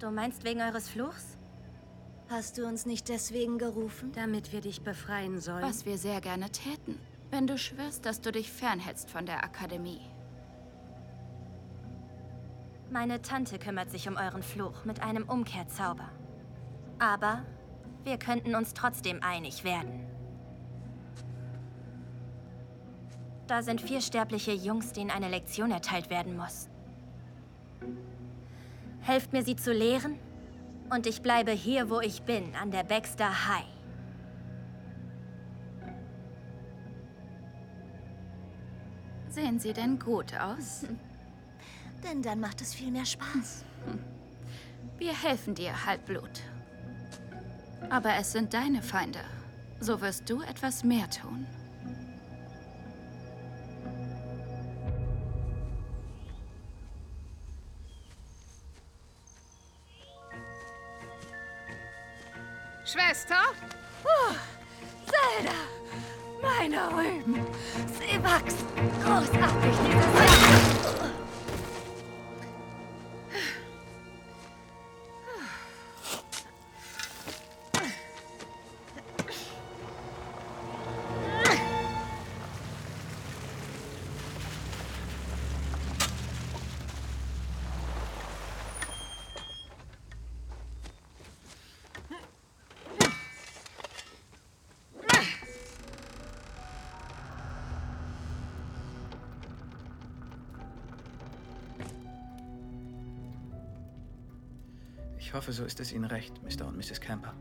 Du 0.00 0.10
meinst 0.10 0.42
wegen 0.42 0.60
eures 0.60 0.88
Fluchs? 0.88 1.37
Hast 2.30 2.58
du 2.58 2.66
uns 2.66 2.84
nicht 2.84 3.08
deswegen 3.08 3.56
gerufen? 3.56 4.12
Damit 4.14 4.52
wir 4.52 4.60
dich 4.60 4.82
befreien 4.82 5.40
sollen. 5.40 5.62
Was 5.62 5.86
wir 5.86 5.96
sehr 5.96 6.20
gerne 6.20 6.50
täten, 6.50 6.98
wenn 7.30 7.46
du 7.46 7.56
schwörst, 7.56 8.04
dass 8.04 8.20
du 8.20 8.30
dich 8.30 8.52
fernhältst 8.52 9.10
von 9.10 9.24
der 9.24 9.42
Akademie. 9.42 10.00
Meine 12.90 13.22
Tante 13.22 13.58
kümmert 13.58 13.90
sich 13.90 14.08
um 14.08 14.16
euren 14.16 14.42
Fluch 14.42 14.84
mit 14.84 15.02
einem 15.02 15.28
Umkehrzauber. 15.28 16.10
Aber 16.98 17.44
wir 18.04 18.18
könnten 18.18 18.54
uns 18.54 18.74
trotzdem 18.74 19.22
einig 19.22 19.64
werden. 19.64 20.06
Da 23.46 23.62
sind 23.62 23.80
vier 23.80 24.02
sterbliche 24.02 24.52
Jungs, 24.52 24.92
denen 24.92 25.10
eine 25.10 25.30
Lektion 25.30 25.70
erteilt 25.70 26.10
werden 26.10 26.36
muss. 26.36 26.68
Helft 29.00 29.32
mir, 29.32 29.42
sie 29.42 29.56
zu 29.56 29.72
lehren, 29.72 30.18
und 30.90 31.06
ich 31.06 31.22
bleibe 31.22 31.52
hier, 31.52 31.90
wo 31.90 32.00
ich 32.00 32.22
bin, 32.22 32.54
an 32.54 32.70
der 32.70 32.84
Baxter 32.84 33.48
High. 33.48 33.64
Sehen 39.28 39.58
sie 39.58 39.72
denn 39.72 39.98
gut 39.98 40.34
aus? 40.34 40.84
Denn 42.02 42.22
dann 42.22 42.40
macht 42.40 42.60
es 42.60 42.74
viel 42.74 42.90
mehr 42.90 43.04
Spaß. 43.04 43.64
Wir 44.98 45.12
helfen 45.12 45.54
dir, 45.54 45.86
Halbblut. 45.86 46.42
Aber 47.90 48.14
es 48.14 48.32
sind 48.32 48.52
deine 48.54 48.82
Feinde. 48.82 49.20
So 49.80 50.00
wirst 50.00 50.28
du 50.28 50.42
etwas 50.42 50.82
mehr 50.82 51.08
tun. 51.08 51.46
Schwester? 62.90 63.34
Oh, 64.02 64.34
Zelda! 65.04 65.58
Meine 66.40 66.88
Rüben! 66.88 67.46
Sie 67.86 68.16
wachsen! 68.24 68.66
Großartig 69.04 69.76
dieses 69.84 70.14
Jahr! 70.14 71.17
Hoffe, 105.38 105.52
so 105.52 105.64
ist 105.64 105.78
es 105.78 105.92
Ihnen 105.92 106.06
recht, 106.06 106.34
Mr. 106.42 106.66
und 106.66 106.76
Mrs. 106.76 107.00
Camper. 107.00 107.32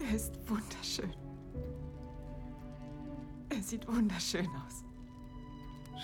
Er 0.00 0.16
ist 0.16 0.32
wunderschön. 0.48 1.14
Er 3.50 3.62
sieht 3.62 3.86
wunderschön 3.86 4.48
aus. 4.48 4.82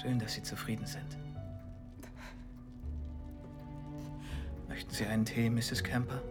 Schön, 0.01 0.21
dass 0.21 0.35
Sie 0.35 0.43
zufrieden 0.45 0.87
sind. 0.87 1.19
Möchten 4.69 4.95
Sie 4.95 5.05
einen 5.05 5.25
Tee, 5.25 5.51
Mrs. 5.51 5.83
Camper? 5.83 6.23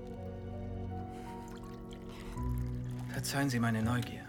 Verzeihen 3.09 3.49
Sie 3.49 3.59
meine 3.59 3.83
Neugier, 3.83 4.23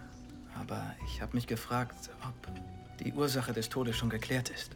aber 0.57 0.97
ich 1.07 1.23
habe 1.23 1.37
mich 1.37 1.47
gefragt, 1.47 2.11
ob 2.27 2.99
die 2.99 3.13
Ursache 3.13 3.53
des 3.53 3.69
Todes 3.69 3.97
schon 3.97 4.11
geklärt 4.11 4.51
ist. 4.51 4.75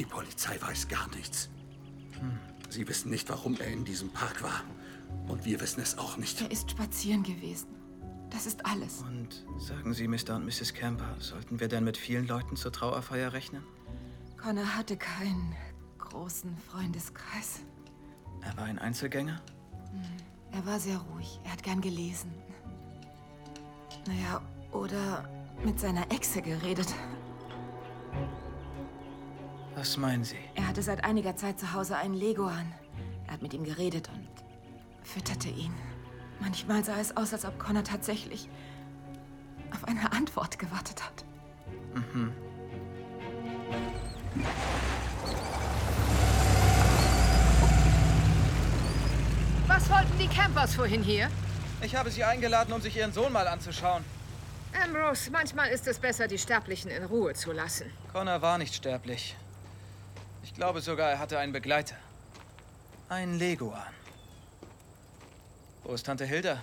Die 0.00 0.06
Polizei 0.06 0.56
weiß 0.58 0.88
gar 0.88 1.14
nichts. 1.14 1.50
Sie 2.70 2.88
wissen 2.88 3.10
nicht, 3.10 3.28
warum 3.28 3.60
er 3.60 3.66
in 3.66 3.84
diesem 3.84 4.08
Park 4.08 4.42
war. 4.42 4.64
Und 5.28 5.44
wir 5.44 5.60
wissen 5.60 5.82
es 5.82 5.98
auch 5.98 6.16
nicht. 6.16 6.40
Er 6.40 6.50
ist 6.50 6.70
spazieren 6.70 7.22
gewesen. 7.22 7.68
Das 8.30 8.46
ist 8.46 8.64
alles. 8.64 9.02
Und 9.02 9.44
sagen 9.58 9.92
Sie, 9.92 10.08
Mr. 10.08 10.36
und 10.36 10.46
Mrs. 10.46 10.72
Camper, 10.72 11.16
sollten 11.18 11.60
wir 11.60 11.68
denn 11.68 11.84
mit 11.84 11.98
vielen 11.98 12.26
Leuten 12.26 12.56
zur 12.56 12.72
Trauerfeier 12.72 13.34
rechnen? 13.34 13.62
Connor 14.38 14.74
hatte 14.74 14.96
kein 14.96 15.54
großen 15.98 16.56
Freundeskreis. 16.56 17.60
Er 18.40 18.56
war 18.56 18.64
ein 18.64 18.78
Einzelgänger? 18.78 19.42
Er 20.52 20.64
war 20.64 20.80
sehr 20.80 20.96
ruhig. 20.96 21.40
Er 21.44 21.52
hat 21.52 21.62
gern 21.62 21.82
gelesen. 21.82 22.32
Naja, 24.06 24.40
oder 24.72 25.28
mit 25.62 25.78
seiner 25.78 26.10
Echse 26.10 26.40
geredet. 26.40 26.88
Was 29.80 29.96
meinen 29.96 30.24
Sie? 30.24 30.36
Er 30.56 30.68
hatte 30.68 30.82
seit 30.82 31.04
einiger 31.04 31.36
Zeit 31.36 31.58
zu 31.58 31.72
Hause 31.72 31.96
einen 31.96 32.12
Leguan. 32.12 32.70
Er 33.26 33.32
hat 33.32 33.40
mit 33.40 33.54
ihm 33.54 33.64
geredet 33.64 34.10
und 34.12 34.28
fütterte 35.02 35.48
ihn. 35.48 35.72
Manchmal 36.38 36.84
sah 36.84 37.00
es 37.00 37.16
aus, 37.16 37.32
als 37.32 37.46
ob 37.46 37.58
Connor 37.58 37.82
tatsächlich 37.82 38.50
auf 39.72 39.82
eine 39.84 40.12
Antwort 40.12 40.58
gewartet 40.58 41.02
hat. 41.02 41.24
Mhm. 41.94 42.30
Was 49.66 49.88
wollten 49.88 50.18
die 50.18 50.28
Campers 50.28 50.74
vorhin 50.74 51.02
hier? 51.02 51.30
Ich 51.80 51.96
habe 51.96 52.10
Sie 52.10 52.22
eingeladen, 52.22 52.74
um 52.74 52.82
sich 52.82 52.98
Ihren 52.98 53.14
Sohn 53.14 53.32
mal 53.32 53.48
anzuschauen. 53.48 54.04
Ambrose, 54.84 55.30
manchmal 55.30 55.70
ist 55.70 55.86
es 55.86 55.98
besser, 55.98 56.28
die 56.28 56.36
Sterblichen 56.36 56.90
in 56.90 57.04
Ruhe 57.04 57.32
zu 57.32 57.52
lassen. 57.52 57.90
Connor 58.12 58.42
war 58.42 58.58
nicht 58.58 58.74
sterblich. 58.74 59.36
Ich 60.60 60.62
glaube 60.62 60.82
sogar, 60.82 61.12
er 61.12 61.18
hatte 61.18 61.38
einen 61.38 61.54
Begleiter. 61.54 61.96
Ein 63.08 63.38
Leguan. 63.38 63.80
Wo 65.84 65.94
ist 65.94 66.04
Tante 66.04 66.26
Hilda? 66.26 66.58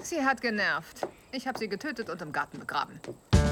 Sie 0.00 0.24
hat 0.24 0.40
genervt. 0.40 1.06
Ich 1.32 1.46
habe 1.46 1.58
sie 1.58 1.68
getötet 1.68 2.08
und 2.08 2.22
im 2.22 2.32
Garten 2.32 2.60
begraben. 2.60 2.98
Das 3.30 3.42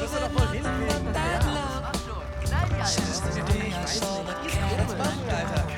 wirst 0.00 0.14
du 0.14 0.20
doch 0.20 0.32
wohl 0.32 0.46
hinkriegen. 0.52 1.29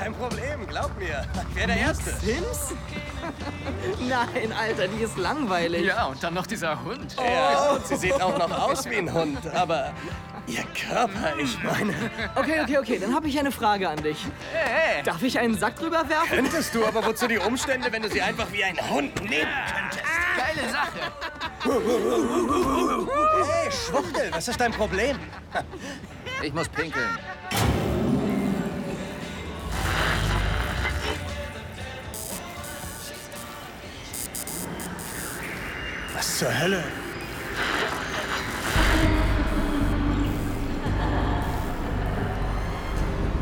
Kein 0.03 0.15
Problem, 0.15 0.67
glaub 0.67 0.99
mir. 0.99 1.23
Ich 1.49 1.55
wäre 1.55 1.67
der 1.67 1.77
Erste. 1.77 2.09
Sims? 2.09 2.73
Nein, 4.01 4.51
Alter, 4.51 4.89
die 4.89 5.01
ist 5.01 5.17
langweilig. 5.17 5.85
Ja, 5.85 6.07
und 6.07 6.21
dann 6.21 6.33
noch 6.33 6.45
dieser 6.45 6.83
Hund. 6.83 7.15
Ja, 7.17 7.71
und 7.71 7.87
sie 7.87 7.95
sieht 7.95 8.21
auch 8.21 8.37
noch 8.37 8.67
aus 8.67 8.83
wie 8.89 8.97
ein 8.97 9.13
Hund, 9.13 9.39
aber 9.55 9.93
ihr 10.45 10.65
Körper, 10.89 11.37
ich 11.39 11.57
meine. 11.63 11.93
Okay, 12.35 12.59
okay, 12.61 12.77
okay, 12.79 12.99
dann 12.99 13.15
habe 13.15 13.29
ich 13.29 13.39
eine 13.39 13.53
Frage 13.53 13.87
an 13.87 14.03
dich. 14.03 14.17
Hey, 14.51 15.03
Darf 15.03 15.23
ich 15.23 15.39
einen 15.39 15.57
Sack 15.57 15.77
drüber 15.77 16.03
werfen? 16.09 16.35
Könntest 16.35 16.75
du, 16.75 16.85
aber 16.85 17.05
wozu 17.05 17.25
die 17.29 17.37
Umstände, 17.37 17.89
wenn 17.89 18.01
du 18.01 18.09
sie 18.09 18.21
einfach 18.21 18.51
wie 18.51 18.65
ein 18.65 18.77
Hund 18.89 19.15
nehmen 19.23 19.51
könntest? 19.73 20.03
Geile 20.35 20.69
Sache. 20.69 20.99
Hey, 23.49 23.71
Schwuchtel, 23.71 24.33
was 24.33 24.49
ist 24.49 24.59
dein 24.59 24.73
Problem? 24.73 25.17
Ich 26.41 26.53
muss 26.53 26.67
pinkeln. 26.67 27.07
Zur 36.43 36.59
Hölle? 36.59 36.83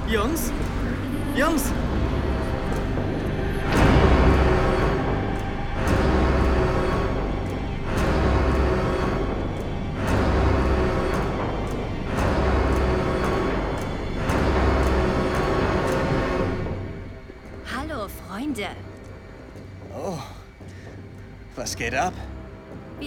Jungs? 0.08 0.52
Jungs! 1.36 1.74
Hallo, 17.76 18.08
Freunde. 18.08 18.68
Oh, 19.92 20.20
was 21.56 21.76
geht 21.76 21.96
ab? 21.96 22.14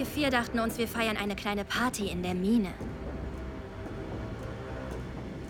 Wir 0.04 0.10
vier 0.10 0.30
dachten 0.30 0.58
uns, 0.58 0.76
wir 0.76 0.86
feiern 0.86 1.16
eine 1.16 1.34
kleine 1.34 1.64
Party 1.64 2.08
in 2.08 2.22
der 2.22 2.34
Mine. 2.34 2.74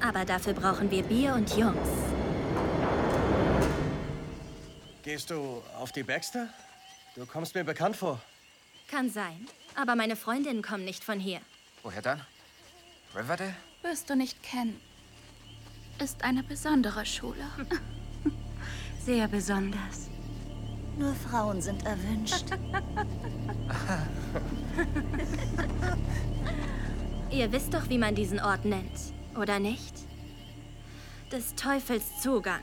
Aber 0.01 0.25
dafür 0.25 0.53
brauchen 0.53 0.93
wir 0.93 1.03
Bier 1.03 1.35
und 1.35 1.57
Jungs. 1.57 1.88
Gehst 5.03 5.31
du 5.31 5.61
auf 5.77 5.90
die 5.90 6.05
Baxter? 6.05 6.49
Du 7.17 7.27
kommst 7.27 7.57
mir 7.57 7.64
bekannt 7.64 7.97
vor. 7.97 8.21
Kann 8.87 9.11
sein. 9.11 9.49
Aber 9.75 9.97
meine 9.97 10.14
Freundinnen 10.14 10.62
kommen 10.62 10.85
nicht 10.85 11.03
von 11.03 11.19
hier. 11.19 11.40
Woher 11.83 12.01
dann? 12.01 12.21
Riverdale? 13.12 13.57
Wirst 13.83 14.09
du 14.09 14.14
nicht 14.14 14.40
kennen. 14.45 14.81
Ist 15.99 16.23
eine 16.23 16.45
besondere 16.45 17.05
Schule. 17.05 17.45
Sehr 19.05 19.27
besonders. 19.27 20.09
Nur 20.97 21.12
Frauen 21.12 21.61
sind 21.61 21.85
erwünscht. 21.85 22.45
Ihr 27.31 27.53
wisst 27.53 27.74
doch, 27.74 27.88
wie 27.88 27.98
man 27.98 28.14
diesen 28.14 28.40
Ort 28.40 28.64
nennt, 28.64 29.12
oder 29.40 29.59
nicht? 29.59 29.94
Des 31.33 31.55
Teufels 31.55 32.20
Zugang. 32.20 32.61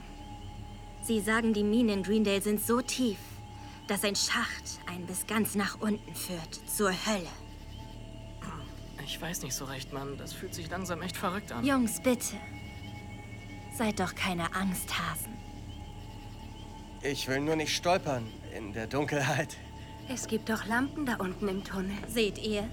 Sie 1.04 1.20
sagen, 1.20 1.54
die 1.54 1.64
Minen 1.64 1.90
in 1.90 2.04
Greendale 2.04 2.42
sind 2.42 2.64
so 2.64 2.82
tief, 2.82 3.18
dass 3.88 4.04
ein 4.04 4.16
Schacht 4.16 4.80
einen 4.86 5.06
bis 5.06 5.28
ganz 5.28 5.56
nach 5.56 5.82
unten 5.82 6.16
führt, 6.16 6.70
zur 6.70 6.92
Hölle. 6.92 7.28
Ich 9.06 9.20
weiß 9.20 9.42
nicht 9.44 9.54
so 9.54 9.66
recht, 9.66 9.92
Mann. 9.92 10.18
Das 10.18 10.32
fühlt 10.32 10.54
sich 10.54 10.70
langsam 10.70 11.02
echt 11.02 11.18
verrückt 11.18 11.52
an. 11.52 11.66
Jungs, 11.66 12.02
bitte. 12.02 12.38
Seid 13.76 14.00
doch 14.00 14.16
keine 14.16 14.56
Angsthasen. 14.56 15.34
Ich 17.02 17.28
will 17.28 17.42
nur 17.42 17.58
nicht 17.58 17.76
stolpern 17.76 18.26
in 18.56 18.72
der 18.74 18.88
Dunkelheit. 18.88 19.58
Es 20.10 20.28
gibt 20.28 20.50
doch 20.50 20.66
Lampen 20.66 21.06
da 21.06 21.16
unten 21.16 21.48
im 21.48 21.64
Tunnel. 21.64 21.96
Seht 22.08 22.38
ihr? 22.38 22.68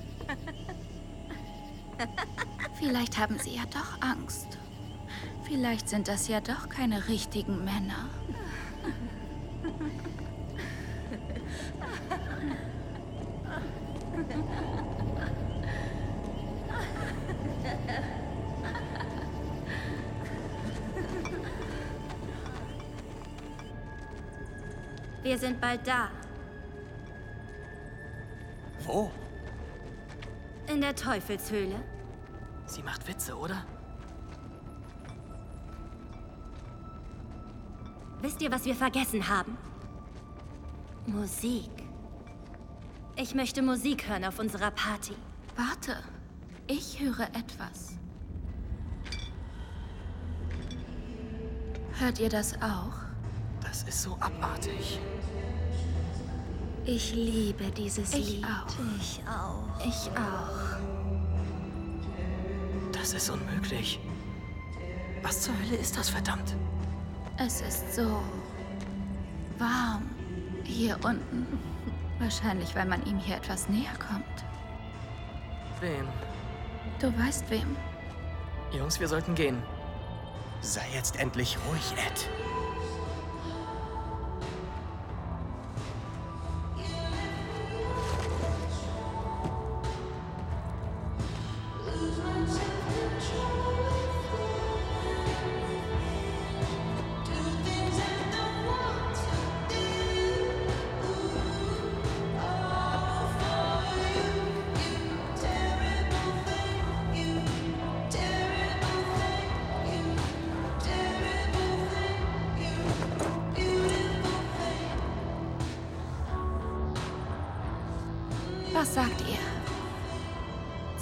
Vielleicht 2.78 3.18
haben 3.18 3.38
sie 3.38 3.56
ja 3.56 3.62
doch 3.72 4.00
Angst. 4.00 4.58
Vielleicht 5.44 5.88
sind 5.88 6.08
das 6.08 6.28
ja 6.28 6.40
doch 6.40 6.68
keine 6.68 7.08
richtigen 7.08 7.64
Männer. 7.64 8.08
Wir 25.22 25.38
sind 25.38 25.60
bald 25.60 25.86
da. 25.86 26.10
In 30.78 30.82
der 30.82 30.94
Teufelshöhle. 30.94 31.74
Sie 32.66 32.84
macht 32.84 33.08
Witze, 33.08 33.36
oder? 33.36 33.66
Wisst 38.20 38.40
ihr, 38.40 38.52
was 38.52 38.64
wir 38.64 38.76
vergessen 38.76 39.28
haben? 39.28 39.58
Musik. 41.04 41.68
Ich 43.16 43.34
möchte 43.34 43.60
Musik 43.60 44.08
hören 44.08 44.24
auf 44.24 44.38
unserer 44.38 44.70
Party. 44.70 45.14
Warte, 45.56 45.96
ich 46.68 47.00
höre 47.00 47.26
etwas. 47.34 47.98
Hört 51.98 52.20
ihr 52.20 52.28
das 52.28 52.54
auch? 52.62 52.94
Das 53.62 53.82
ist 53.82 54.00
so 54.00 54.16
abartig. 54.20 55.00
Ich 56.90 57.12
liebe 57.14 57.70
dieses 57.70 58.14
Ich 58.14 58.36
Lied. 58.36 58.44
auch. 58.46 58.74
Ich 58.98 59.20
auch. 59.28 59.86
Ich 59.86 60.10
auch. 60.16 60.78
Das 62.92 63.12
ist 63.12 63.28
unmöglich. 63.28 64.00
Was 65.22 65.42
zur 65.42 65.52
Hölle 65.58 65.76
ist 65.76 65.98
das, 65.98 66.08
verdammt? 66.08 66.54
Es 67.36 67.60
ist 67.60 67.94
so 67.94 68.22
warm 69.58 70.08
hier 70.64 70.96
unten. 71.04 71.46
Wahrscheinlich, 72.20 72.74
weil 72.74 72.86
man 72.86 73.04
ihm 73.04 73.18
hier 73.18 73.36
etwas 73.36 73.68
näher 73.68 73.92
kommt. 73.98 74.24
Wen? 75.80 76.08
Du 77.00 77.12
weißt 77.18 77.50
wem. 77.50 77.76
Jungs, 78.72 78.98
wir 78.98 79.08
sollten 79.08 79.34
gehen. 79.34 79.62
Sei 80.62 80.86
jetzt 80.94 81.20
endlich 81.20 81.58
ruhig, 81.68 81.92
Ed. 82.06 82.30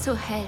Zu 0.06 0.14
hell. 0.14 0.46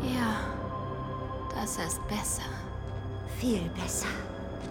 Ja, 0.00 0.36
das 1.52 1.78
ist 1.78 2.00
besser. 2.06 2.42
Viel 3.40 3.68
besser. 3.70 4.06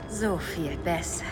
So 0.07 0.37
viel 0.37 0.77
besser. 0.77 1.25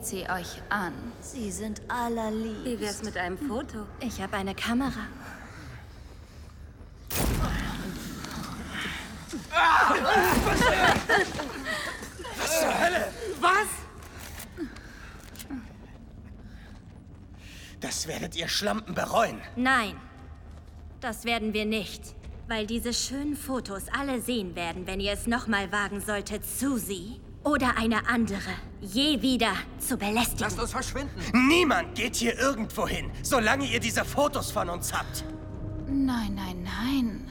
Seht 0.00 0.06
sie 0.06 0.30
euch 0.30 0.62
an. 0.70 0.94
Sie 1.20 1.50
sind 1.50 1.82
allerliebst. 1.88 2.64
Wie 2.64 2.80
wär's 2.80 3.02
mit 3.02 3.16
einem 3.18 3.36
Foto? 3.36 3.86
Ich 4.00 4.20
habe 4.20 4.36
eine 4.36 4.54
Kamera. 4.54 5.06
Was 12.38 12.60
zur 12.60 12.80
Hölle? 12.80 13.08
Was? 13.40 13.68
Das 17.80 18.06
werdet 18.06 18.36
ihr 18.36 18.48
Schlampen 18.48 18.94
bereuen. 18.94 19.40
Nein, 19.56 19.96
das 21.00 21.24
werden 21.24 21.52
wir 21.52 21.66
nicht. 21.66 22.14
Weil 22.48 22.66
diese 22.66 22.94
schönen 22.94 23.36
Fotos 23.36 23.84
alle 23.96 24.20
sehen 24.20 24.56
werden, 24.56 24.86
wenn 24.86 25.00
ihr 25.00 25.12
es 25.12 25.26
nochmal 25.26 25.70
wagen 25.72 26.00
solltet, 26.00 26.44
Susie 26.44 27.20
oder 27.44 27.76
eine 27.76 28.06
andere 28.08 28.50
je 28.80 29.20
wieder 29.20 29.52
zu 29.78 29.96
belästigen. 29.96 30.40
Lasst 30.40 30.58
uns 30.58 30.72
verschwinden. 30.72 31.20
Niemand 31.48 31.94
geht 31.94 32.16
hier 32.16 32.38
irgendwo 32.38 32.86
hin, 32.86 33.10
solange 33.22 33.66
ihr 33.66 33.80
diese 33.80 34.04
Fotos 34.04 34.50
von 34.50 34.70
uns 34.70 34.92
habt. 34.92 35.24
Nein, 35.86 36.34
nein, 36.34 36.62
nein. 36.62 37.30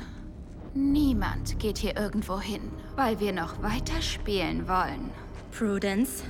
Niemand 0.73 1.57
geht 1.59 1.79
hier 1.79 1.97
irgendwo 1.97 2.39
hin, 2.39 2.71
weil 2.95 3.19
wir 3.19 3.33
noch 3.33 3.61
weiter 3.63 4.01
spielen 4.01 4.67
wollen. 4.67 5.11
Prudence? 5.57 6.23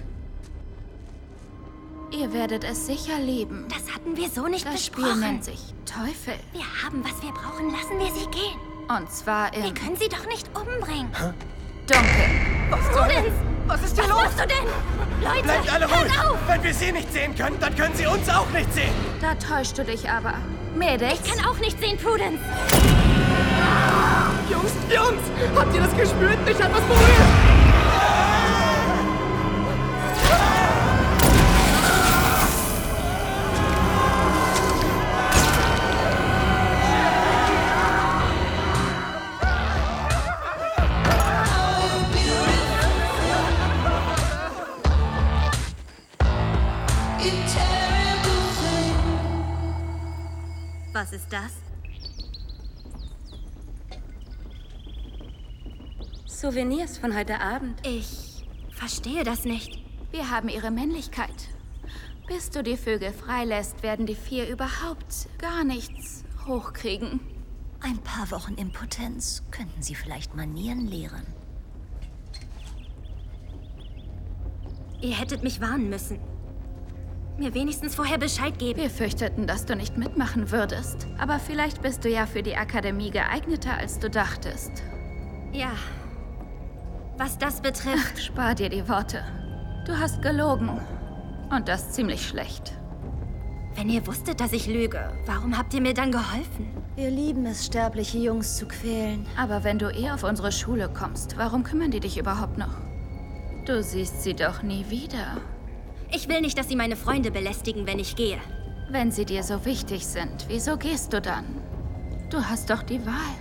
Ihr 2.12 2.34
werdet 2.34 2.64
es 2.64 2.88
sicher 2.88 3.20
lieben. 3.20 3.68
Das 3.70 3.94
hatten 3.94 4.18
wir 4.18 4.30
so 4.30 4.48
nicht 4.48 4.66
das 4.66 4.74
besprochen. 4.74 5.04
Das 5.04 5.14
Spiel 5.14 5.30
nennt 5.30 5.44
sich 5.44 5.74
Teufel. 5.86 6.34
Wir 6.54 6.66
haben, 6.84 7.04
was 7.04 7.22
wir 7.22 7.32
brauchen. 7.32 7.72
Lassen 7.72 8.00
wir 8.00 8.08
sie 8.08 8.28
gehen. 8.32 8.60
Und 8.90 9.12
zwar 9.12 9.54
im... 9.54 9.64
Wir 9.64 9.74
können 9.74 9.96
sie 9.96 10.10
doch 10.10 10.26
nicht 10.26 10.48
umbringen. 10.58 11.12
Hä? 11.14 11.34
Dunkel. 11.86 12.72
Was 12.72 12.90
Prudence! 12.90 13.59
Was 13.70 13.82
ist 13.84 13.94
hier 13.96 14.04
was 14.06 14.10
los? 14.10 14.22
machst 14.24 14.40
du 14.40 14.48
denn? 14.48 14.66
Leute, 15.24 15.44
Bleibt 15.44 15.74
alle 15.74 15.86
ruhig! 15.86 16.20
auf! 16.20 16.38
Wenn 16.48 16.64
wir 16.64 16.74
sie 16.74 16.92
nicht 16.92 17.14
sehen 17.14 17.36
können, 17.36 17.56
dann 17.60 17.76
können 17.76 17.94
sie 17.96 18.08
uns 18.08 18.28
auch 18.30 18.50
nicht 18.50 18.74
sehen! 18.74 18.92
Da 19.22 19.36
täuschst 19.36 19.78
du 19.78 19.84
dich 19.84 20.10
aber. 20.10 20.34
Mädels? 20.76 21.14
Ich 21.24 21.32
kann 21.36 21.46
auch 21.46 21.58
nicht 21.60 21.80
sehen, 21.80 21.98
Prudence! 21.98 22.40
Jungs, 24.50 24.72
Jungs! 24.90 25.22
Habt 25.56 25.76
ihr 25.76 25.82
das 25.82 25.96
gespürt? 25.96 26.44
Mich 26.46 26.56
hat 26.62 26.74
was 26.74 26.82
berührt! 26.82 27.49
Ist 51.30 51.34
das? 51.34 51.52
Souvenirs 56.26 56.98
von 56.98 57.16
heute 57.16 57.40
Abend. 57.40 57.86
Ich 57.86 58.46
verstehe 58.72 59.24
das 59.24 59.46
nicht. 59.46 59.84
Wir 60.12 60.32
haben 60.32 60.50
ihre 60.50 60.72
Männlichkeit. 60.72 61.50
Bis 62.28 62.50
du 62.50 62.64
die 62.64 62.78
Vögel 62.78 63.12
freilässt, 63.12 63.84
werden 63.84 64.06
die 64.06 64.16
vier 64.16 64.48
überhaupt 64.48 65.28
gar 65.38 65.64
nichts 65.64 66.24
hochkriegen. 66.48 67.20
Ein 67.82 67.98
paar 68.00 68.32
Wochen 68.32 68.56
Impotenz 68.56 69.44
könnten 69.52 69.82
sie 69.82 69.96
vielleicht 69.96 70.36
Manieren 70.36 70.88
lehren. 70.88 71.26
Ihr 75.02 75.16
hättet 75.16 75.44
mich 75.44 75.62
warnen 75.62 75.90
müssen. 75.90 76.20
Mir 77.40 77.54
wenigstens 77.54 77.96
vorher 77.96 78.18
Bescheid 78.18 78.60
geben. 78.60 78.82
Wir 78.82 78.90
fürchteten, 78.90 79.48
dass 79.48 79.66
du 79.66 79.74
nicht 79.74 79.98
mitmachen 79.98 80.52
würdest. 80.52 81.08
Aber 81.18 81.40
vielleicht 81.40 81.82
bist 81.82 82.04
du 82.04 82.10
ja 82.10 82.26
für 82.26 82.44
die 82.44 82.58
Akademie 82.58 83.12
geeigneter, 83.12 83.78
als 83.78 83.98
du 83.98 84.10
dachtest. 84.10 84.84
Ja. 85.54 85.72
Was 87.18 87.38
das 87.38 87.62
betrifft. 87.62 88.16
Ach, 88.16 88.20
spar 88.20 88.56
dir 88.56 88.68
die 88.68 88.90
Worte. 88.90 89.24
Du 89.88 89.98
hast 89.98 90.22
gelogen. 90.22 90.70
Und 91.50 91.70
das 91.70 91.94
ziemlich 91.94 92.28
schlecht. 92.28 92.74
Wenn 93.74 93.90
ihr 93.90 94.06
wusstet, 94.06 94.42
dass 94.42 94.52
ich 94.52 94.68
lüge, 94.68 95.10
warum 95.26 95.58
habt 95.58 95.74
ihr 95.74 95.80
mir 95.80 95.94
dann 95.94 96.12
geholfen? 96.12 96.68
Wir 96.98 97.10
lieben 97.10 97.46
es, 97.46 97.66
sterbliche 97.66 98.18
Jungs 98.18 98.58
zu 98.58 98.68
quälen. 98.68 99.26
Aber 99.38 99.64
wenn 99.64 99.80
du 99.80 99.90
eh 99.90 100.12
auf 100.12 100.26
unsere 100.26 100.52
Schule 100.52 100.90
kommst, 100.90 101.38
warum 101.38 101.64
kümmern 101.64 101.92
die 101.92 102.02
dich 102.02 102.18
überhaupt 102.18 102.58
noch? 102.58 102.76
Du 103.66 103.82
siehst 103.82 104.24
sie 104.24 104.34
doch 104.34 104.62
nie 104.62 104.90
wieder. 104.90 105.38
Ich 106.12 106.28
will 106.28 106.42
nicht, 106.42 106.58
dass 106.58 106.68
sie 106.68 106.76
meine 106.76 106.96
Freunde 106.96 107.32
belästigen, 107.32 107.86
wenn 107.86 108.00
ich 108.00 108.16
gehe. 108.16 108.40
Wenn 108.90 109.12
sie 109.12 109.26
dir 109.26 109.44
so 109.44 109.66
wichtig 109.66 110.06
sind, 110.08 110.46
wieso 110.48 110.78
gehst 110.78 111.14
du 111.14 111.22
dann? 111.22 111.46
Du 112.32 112.44
hast 112.44 112.70
doch 112.70 112.82
die 112.84 113.06
Wahl. 113.06 113.36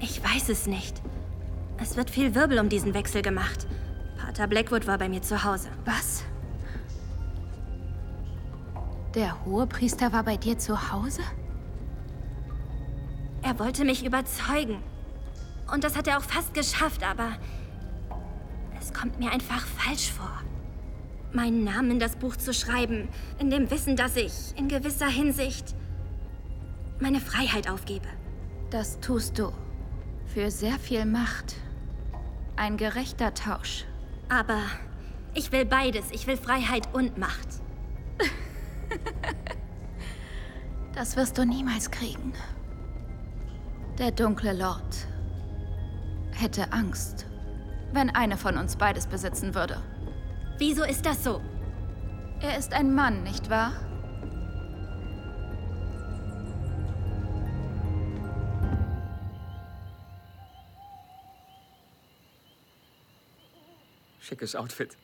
Ich 0.00 0.22
weiß 0.22 0.48
es 0.48 0.66
nicht. 0.66 1.02
Es 1.78 1.96
wird 1.96 2.10
viel 2.10 2.34
Wirbel 2.34 2.58
um 2.58 2.68
diesen 2.68 2.94
Wechsel 2.94 3.20
gemacht. 3.22 3.66
Pater 4.18 4.46
Blackwood 4.46 4.86
war 4.86 4.98
bei 4.98 5.08
mir 5.08 5.22
zu 5.22 5.44
Hause. 5.44 5.68
Was? 5.84 6.24
Der 9.14 9.44
Hohepriester 9.44 10.12
war 10.12 10.22
bei 10.22 10.36
dir 10.36 10.58
zu 10.58 10.92
Hause? 10.92 11.22
Er 13.42 13.58
wollte 13.58 13.84
mich 13.84 14.04
überzeugen. 14.04 14.82
Und 15.72 15.84
das 15.84 15.96
hat 15.96 16.08
er 16.08 16.18
auch 16.18 16.22
fast 16.22 16.54
geschafft, 16.54 17.02
aber 17.02 17.32
es 18.80 18.92
kommt 18.92 19.18
mir 19.18 19.30
einfach 19.30 19.66
falsch 19.66 20.10
vor. 20.10 20.43
Meinen 21.34 21.64
Namen 21.64 21.90
in 21.90 21.98
das 21.98 22.16
Buch 22.16 22.36
zu 22.36 22.54
schreiben, 22.54 23.08
in 23.38 23.50
dem 23.50 23.70
Wissen, 23.70 23.96
dass 23.96 24.16
ich 24.16 24.32
in 24.56 24.68
gewisser 24.68 25.08
Hinsicht 25.08 25.74
meine 27.00 27.20
Freiheit 27.20 27.68
aufgebe. 27.68 28.06
Das 28.70 29.00
tust 29.00 29.38
du. 29.38 29.52
Für 30.26 30.50
sehr 30.50 30.78
viel 30.78 31.04
Macht. 31.04 31.56
Ein 32.56 32.76
gerechter 32.76 33.34
Tausch. 33.34 33.84
Aber 34.28 34.60
ich 35.34 35.52
will 35.52 35.66
beides. 35.66 36.06
Ich 36.12 36.26
will 36.26 36.36
Freiheit 36.36 36.88
und 36.94 37.18
Macht. 37.18 37.48
Das 40.94 41.16
wirst 41.16 41.36
du 41.38 41.44
niemals 41.44 41.90
kriegen. 41.90 42.32
Der 43.98 44.12
dunkle 44.12 44.52
Lord 44.52 45.08
hätte 46.30 46.72
Angst, 46.72 47.26
wenn 47.92 48.10
eine 48.10 48.36
von 48.36 48.56
uns 48.56 48.76
beides 48.76 49.08
besitzen 49.08 49.56
würde. 49.56 49.82
Wieso 50.58 50.84
ist 50.84 51.04
das 51.04 51.24
so? 51.24 51.40
Er 52.40 52.56
ist 52.56 52.72
ein 52.72 52.94
Mann, 52.94 53.24
nicht 53.24 53.50
wahr? 53.50 53.72
Schickes 64.20 64.54
Outfit. 64.54 64.96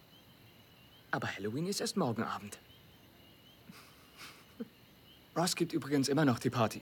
Aber 1.11 1.27
Halloween 1.27 1.67
ist 1.67 1.81
erst 1.81 1.97
morgen 1.97 2.23
Abend. 2.23 2.59
Ross 5.37 5.57
gibt 5.57 5.73
übrigens 5.73 6.09
immer 6.09 6.25
noch 6.25 6.39
die 6.39 6.51
Party. 6.51 6.81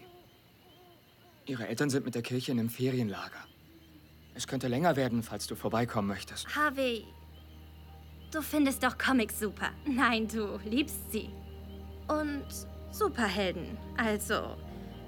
Ihre 1.47 1.67
Eltern 1.67 1.89
sind 1.89 2.05
mit 2.05 2.15
der 2.15 2.23
Kirche 2.23 2.53
in 2.53 2.61
einem 2.61 2.69
Ferienlager. 2.69 3.45
Es 4.35 4.47
könnte 4.47 4.69
länger 4.69 4.95
werden, 4.97 5.23
falls 5.23 5.47
du 5.47 5.57
vorbeikommen 5.57 6.07
möchtest. 6.07 6.55
Harvey, 6.55 7.05
Du 8.31 8.43
findest 8.43 8.83
doch 8.83 8.99
Comics 8.99 9.41
super. 9.41 9.71
Nein, 9.87 10.29
du 10.29 10.59
liebst 10.65 11.11
sie. 11.11 11.31
Und 12.09 12.45
Superhelden. 12.91 13.79
Also, 13.97 14.57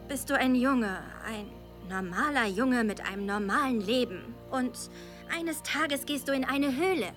bist 0.09 0.31
du 0.31 0.37
ein 0.37 0.55
Junge, 0.55 0.99
ein 1.27 1.47
normaler 1.89 2.47
Junge 2.47 2.83
mit 2.85 3.01
einem 3.07 3.27
normalen 3.27 3.81
Leben. 3.81 4.35
Und 4.51 4.73
eines 5.35 5.63
Tages 5.63 6.07
gehst 6.07 6.29
du 6.29 6.33
in 6.33 6.45
eine 6.45 6.75
Höhle. 6.75 7.13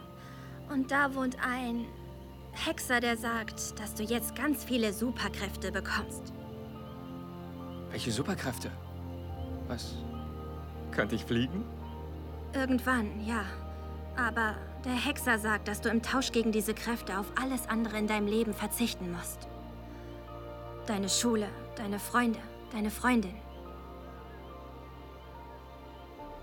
Und 0.70 0.92
da 0.92 1.14
wohnt 1.16 1.38
ein 1.46 1.86
Hexer, 2.52 3.00
der 3.00 3.18
sagt, 3.18 3.80
dass 3.80 3.96
du 3.96 4.04
jetzt 4.04 4.36
ganz 4.36 4.64
viele 4.64 4.94
Superkräfte 4.94 5.72
bekommst. 5.72 6.34
Welche 7.92 8.12
Superkräfte? 8.12 8.72
Was? 9.68 9.96
Könnte 10.92 11.16
ich 11.16 11.24
fliegen? 11.24 11.64
Irgendwann, 12.54 13.26
ja. 13.26 13.46
Aber 14.16 14.56
der 14.86 14.94
Hexer 14.94 15.40
sagt, 15.40 15.68
dass 15.68 15.82
du 15.82 15.90
im 15.90 16.02
Tausch 16.02 16.32
gegen 16.32 16.52
diese 16.52 16.74
Kräfte 16.74 17.18
auf 17.18 17.26
alles 17.42 17.68
andere 17.70 17.98
in 17.98 18.08
deinem 18.08 18.28
Leben 18.28 18.54
verzichten 18.54 19.12
musst. 19.12 19.48
Deine 20.86 21.08
Schule, 21.10 21.48
deine 21.76 22.00
Freunde, 22.00 22.40
deine 22.72 22.92
Freundin. 22.92 23.36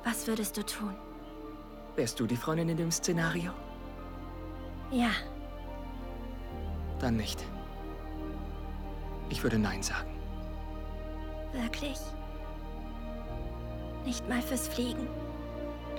Was 0.05 0.27
würdest 0.27 0.57
du 0.57 0.65
tun? 0.65 0.95
Wärst 1.97 2.19
du 2.19 2.27
die 2.27 2.37
Freundin 2.37 2.71
in 2.71 2.77
dem 2.77 2.91
Szenario? 2.91 3.53
Ja, 4.91 5.11
Dann 6.99 7.17
nicht. 7.17 7.43
Ich 9.29 9.43
würde 9.43 9.59
Nein 9.59 9.83
sagen. 9.83 10.11
wirklich? 11.53 11.99
Nicht 14.05 14.27
mal 14.29 14.41
fürs 14.43 14.67
Fliegen. 14.69 15.07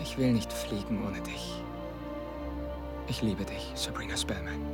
Ich 0.01 0.17
will 0.17 0.33
nicht 0.33 0.51
fliegen 0.51 1.05
ohne 1.05 1.21
dich. 1.21 1.61
Ich 3.11 3.21
liebe 3.21 3.43
dich, 3.43 3.73
Sabrina 3.75 4.15
Spellman. 4.15 4.65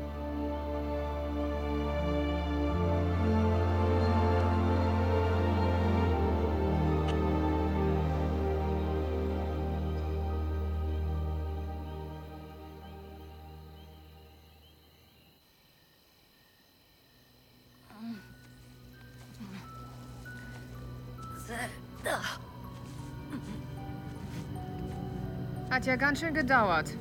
Hat 25.72 25.86
ja 25.88 25.96
ganz 25.96 26.20
schön 26.20 26.36
gedauert. 26.36 26.94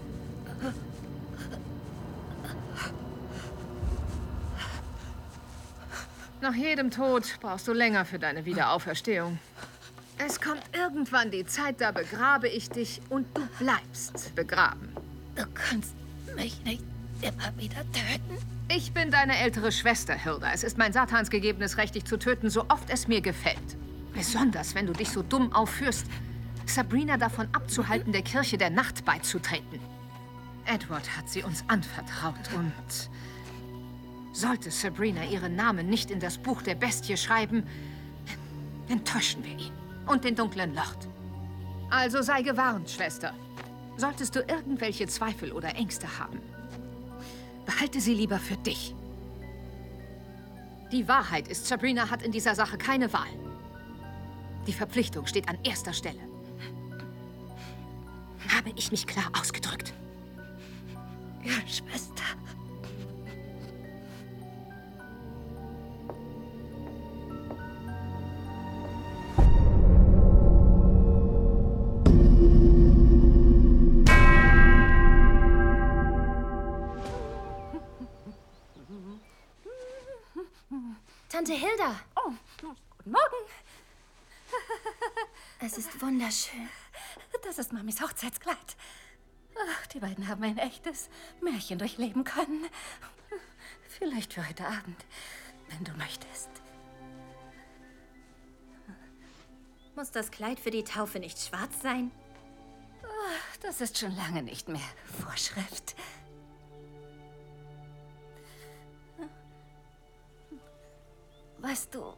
Nach 6.47 6.55
jedem 6.55 6.93
Tod 6.93 7.25
brauchst 7.41 7.67
du 7.67 7.73
länger 7.73 8.05
für 8.05 8.21
deine 8.21 8.45
Wiederauferstehung. 8.45 9.41
Es 10.17 10.41
kommt 10.41 10.63
irgendwann 10.73 11.33
die 11.33 11.45
Zeit, 11.45 11.81
da 11.81 11.91
begrabe 11.91 12.47
ich 12.47 12.71
dich 12.71 13.01
und 13.09 13.27
du 13.37 13.45
bleibst 13.59 14.33
begraben. 14.37 14.91
Du 15.35 15.43
kannst 15.55 15.97
mich 16.37 16.63
nicht 16.63 16.85
immer 17.21 17.53
wieder 17.57 17.83
töten. 17.91 18.39
Ich 18.69 18.93
bin 18.93 19.11
deine 19.11 19.37
ältere 19.39 19.73
Schwester, 19.73 20.15
Hilda. 20.15 20.53
Es 20.55 20.63
ist 20.63 20.79
mein 20.79 20.93
Satans 20.93 21.31
gegebenes 21.31 21.79
Recht, 21.79 21.97
dich 21.97 22.05
zu 22.05 22.17
töten, 22.17 22.49
so 22.49 22.67
oft 22.69 22.91
es 22.91 23.09
mir 23.09 23.21
gefällt. 23.21 23.77
Besonders, 24.15 24.77
wenn 24.77 24.87
du 24.87 24.93
dich 24.93 25.11
so 25.11 25.23
dumm 25.25 25.53
aufführst, 25.53 26.07
Sabrina 26.65 27.17
davon 27.17 27.49
abzuhalten, 27.51 28.13
der 28.13 28.23
Kirche 28.23 28.57
der 28.57 28.71
Nacht 28.71 29.05
beizutreten. 29.05 29.81
Edward 30.65 31.17
hat 31.17 31.29
sie 31.29 31.43
uns 31.43 31.65
anvertraut 31.67 32.53
und... 32.55 33.11
Sollte 34.37 34.71
Sabrina 34.71 35.25
ihren 35.25 35.57
Namen 35.57 35.89
nicht 35.89 36.11
in 36.11 36.21
das 36.21 36.37
Buch 36.37 36.61
der 36.61 36.75
Bestie 36.75 37.17
schreiben, 37.17 37.63
enttäuschen 38.87 39.43
wir 39.43 39.53
ihn 39.53 39.73
und 40.07 40.25
den 40.25 40.35
dunklen 40.35 40.75
Lord. 40.75 41.09
Also 41.89 42.21
sei 42.21 42.43
gewarnt, 42.43 42.91
Schwester. 42.91 43.33
Solltest 43.97 44.37
du 44.37 44.41
irgendwelche 44.41 45.07
Zweifel 45.07 45.53
oder 45.53 45.75
Ängste 45.75 46.19
haben, 46.19 46.39
behalte 47.65 47.99
sie 47.99 48.13
lieber 48.13 48.39
für 48.39 48.59
dich. 48.59 48.95
Die 50.93 51.09
Wahrheit 51.09 51.49
ist, 51.49 51.67
Sabrina 51.67 52.11
hat 52.11 52.21
in 52.21 52.31
dieser 52.31 52.55
Sache 52.55 52.77
keine 52.77 53.11
Wahl. 53.15 53.33
Die 54.67 54.75
Verpflichtung 54.75 55.27
steht 55.27 55.49
an 55.49 55.57
erster 55.65 55.95
Stelle. 55.95 56.21
Habe 58.55 58.71
ich 58.77 58.91
mich 58.91 59.07
klar 59.07 59.31
ausgedrückt? 59.33 59.95
Ja, 61.43 61.55
Schwester. 61.67 62.37
Tante 81.47 81.61
Hilda. 81.65 82.01
Oh, 82.17 82.33
guten 82.61 83.11
Morgen. 83.11 83.47
Es 85.61 85.79
ist 85.79 86.03
wunderschön. 86.03 86.69
Das 87.45 87.59
ist 87.59 87.73
Mamis 87.73 88.01
Hochzeitskleid. 88.01 88.77
Ach, 89.57 89.87
die 89.87 90.01
beiden 90.01 90.27
haben 90.27 90.43
ein 90.43 90.59
echtes 90.59 91.09
Märchen 91.41 91.79
durchleben 91.79 92.25
können. 92.25 92.67
Vielleicht 93.89 94.35
für 94.35 94.47
heute 94.47 94.67
Abend, 94.67 95.05
wenn 95.69 95.85
du 95.85 95.93
möchtest. 95.93 96.51
Muss 99.95 100.11
das 100.11 100.33
Kleid 100.33 100.59
für 100.59 100.73
die 100.73 100.85
Taufe 100.85 101.21
nicht 101.21 101.39
schwarz 101.39 101.81
sein? 101.81 102.11
Ach, 103.05 103.57
Das 103.63 103.81
ist 103.81 103.99
schon 103.99 104.17
lange 104.17 104.43
nicht 104.43 104.69
mehr 104.69 104.89
Vorschrift. 105.23 105.95
Weißt 111.59 111.95
du, 111.95 112.15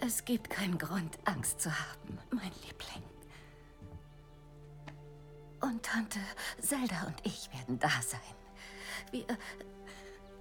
es 0.00 0.24
gibt 0.24 0.50
keinen 0.50 0.78
Grund, 0.78 1.18
Angst 1.24 1.60
zu 1.60 1.70
haben, 1.70 2.18
mein 2.30 2.50
Liebling. 2.66 3.02
Und 5.60 5.82
Tante 5.82 6.18
Zelda 6.60 7.04
und 7.06 7.16
ich 7.24 7.48
werden 7.52 7.78
da 7.78 7.90
sein. 8.02 8.20
Wir, 9.10 9.26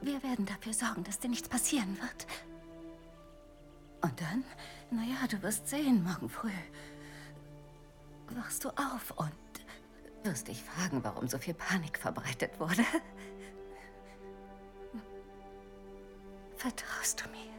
wir 0.01 0.23
werden 0.23 0.45
dafür 0.45 0.73
sorgen, 0.73 1.03
dass 1.03 1.19
dir 1.19 1.29
nichts 1.29 1.47
passieren 1.47 1.97
wird. 2.01 2.27
Und 4.01 4.19
dann, 4.19 4.43
naja, 4.91 5.27
du 5.29 5.41
wirst 5.41 5.67
sehen, 5.67 6.03
morgen 6.03 6.29
früh 6.29 6.51
wachst 8.35 8.63
du 8.63 8.69
auf 8.69 9.11
und 9.15 9.31
wirst 10.23 10.47
dich 10.47 10.63
fragen, 10.63 11.03
warum 11.03 11.27
so 11.27 11.37
viel 11.37 11.53
Panik 11.53 11.97
verbreitet 11.97 12.59
wurde. 12.59 12.83
Vertraust 16.57 17.23
du 17.23 17.29
mir? 17.29 17.53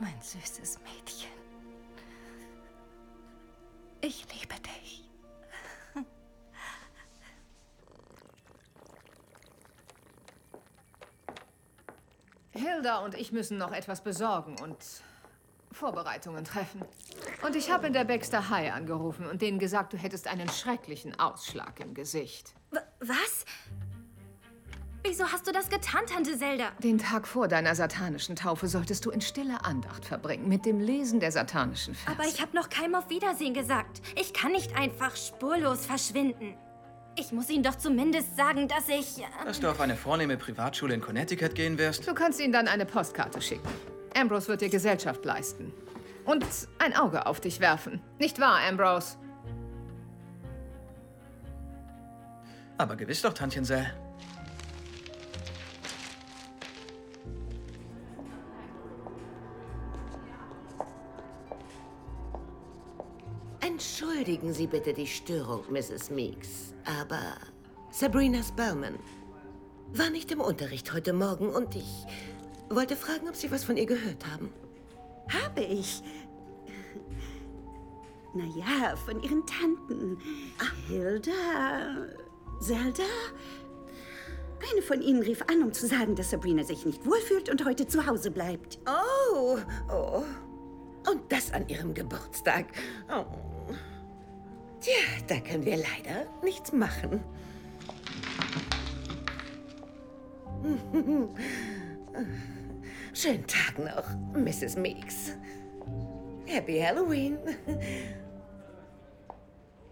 Mein 0.00 0.20
süßes 0.20 0.78
Mädchen. 0.80 1.30
Ich 4.00 4.26
liebe 4.32 4.54
dich. 4.60 5.04
Hilda 12.52 12.98
und 12.98 13.14
ich 13.14 13.32
müssen 13.32 13.58
noch 13.58 13.72
etwas 13.72 14.02
besorgen 14.02 14.56
und 14.60 14.76
Vorbereitungen 15.72 16.44
treffen. 16.44 16.82
Und 17.44 17.56
ich 17.56 17.70
habe 17.70 17.86
in 17.86 17.92
der 17.92 18.04
Baxter 18.04 18.50
High 18.50 18.72
angerufen 18.72 19.26
und 19.26 19.42
denen 19.42 19.58
gesagt, 19.58 19.92
du 19.92 19.96
hättest 19.96 20.26
einen 20.26 20.48
schrecklichen 20.48 21.18
Ausschlag 21.18 21.80
im 21.80 21.94
Gesicht. 21.94 22.54
W 22.70 22.78
was? 23.00 23.44
Wieso 25.08 25.24
hast 25.24 25.46
du 25.46 25.52
das 25.52 25.70
getan, 25.70 26.02
Tante 26.06 26.36
Zelda? 26.38 26.70
Den 26.82 26.98
Tag 26.98 27.26
vor 27.26 27.48
deiner 27.48 27.74
satanischen 27.74 28.36
Taufe 28.36 28.68
solltest 28.68 29.06
du 29.06 29.10
in 29.10 29.22
stiller 29.22 29.64
Andacht 29.64 30.04
verbringen 30.04 30.48
mit 30.48 30.66
dem 30.66 30.80
Lesen 30.80 31.18
der 31.18 31.32
satanischen 31.32 31.94
Verse. 31.94 32.18
Aber 32.18 32.28
ich 32.28 32.42
habe 32.42 32.54
noch 32.54 32.68
keinem 32.68 32.94
auf 32.94 33.08
Wiedersehen 33.08 33.54
gesagt. 33.54 34.02
Ich 34.16 34.34
kann 34.34 34.52
nicht 34.52 34.76
einfach 34.76 35.16
spurlos 35.16 35.86
verschwinden. 35.86 36.54
Ich 37.16 37.32
muss 37.32 37.48
ihnen 37.48 37.62
doch 37.62 37.76
zumindest 37.76 38.36
sagen, 38.36 38.68
dass 38.68 38.86
ich... 38.90 39.18
äh, 39.22 39.44
Dass 39.46 39.58
du 39.60 39.70
auf 39.70 39.80
eine 39.80 39.96
vornehme 39.96 40.36
Privatschule 40.36 40.92
in 40.92 41.00
Connecticut 41.00 41.54
gehen 41.54 41.78
wirst? 41.78 42.06
Du 42.06 42.12
kannst 42.14 42.38
ihnen 42.38 42.52
dann 42.52 42.68
eine 42.68 42.84
Postkarte 42.84 43.40
schicken. 43.40 43.66
Ambrose 44.14 44.48
wird 44.48 44.60
dir 44.60 44.68
Gesellschaft 44.68 45.24
leisten. 45.24 45.72
Und 46.26 46.44
ein 46.80 46.94
Auge 46.94 47.24
auf 47.24 47.40
dich 47.40 47.60
werfen. 47.60 48.02
Nicht 48.18 48.38
wahr, 48.40 48.58
Ambrose? 48.68 49.16
Aber 52.76 52.94
gewiss 52.94 53.22
doch, 53.22 53.32
Tantchen 53.32 53.64
Sell. 53.64 53.90
Entschuldigen 64.18 64.52
Sie 64.52 64.66
bitte 64.66 64.92
die 64.92 65.06
Störung, 65.06 65.62
Mrs. 65.70 66.10
Meeks, 66.10 66.74
aber 66.84 67.36
Sabrina 67.92 68.42
Spellman, 68.42 68.98
war 69.92 70.10
nicht 70.10 70.32
im 70.32 70.40
Unterricht 70.40 70.92
heute 70.92 71.12
Morgen 71.12 71.50
und 71.50 71.76
ich 71.76 72.04
wollte 72.68 72.96
fragen, 72.96 73.28
ob 73.28 73.36
Sie 73.36 73.48
was 73.52 73.62
von 73.62 73.76
ihr 73.76 73.86
gehört 73.86 74.26
haben. 74.26 74.52
Habe 75.44 75.60
ich. 75.60 76.02
Naja, 78.34 78.96
von 78.96 79.22
ihren 79.22 79.46
Tanten. 79.46 80.18
Hilda, 80.88 82.08
Zelda. 82.58 83.04
Eine 84.72 84.82
von 84.82 85.00
ihnen 85.00 85.22
rief 85.22 85.42
an, 85.42 85.62
um 85.62 85.72
zu 85.72 85.86
sagen, 85.86 86.16
dass 86.16 86.30
Sabrina 86.30 86.64
sich 86.64 86.84
nicht 86.84 87.06
wohlfühlt 87.06 87.50
und 87.50 87.64
heute 87.64 87.86
zu 87.86 88.04
Hause 88.04 88.32
bleibt. 88.32 88.80
Oh, 88.84 89.58
oh. 89.88 90.24
Und 91.08 91.22
das 91.30 91.52
an 91.52 91.68
ihrem 91.68 91.94
Geburtstag. 91.94 92.66
Oh. 93.08 93.57
Tja, 94.80 94.92
da 95.26 95.40
können 95.40 95.64
wir 95.64 95.76
leider 95.76 96.26
nichts 96.42 96.72
machen. 96.72 97.22
Schönen 103.12 103.46
Tag 103.46 103.78
noch, 103.78 104.04
Mrs. 104.34 104.76
Meeks. 104.76 105.32
Happy 106.46 106.80
Halloween. 106.80 107.38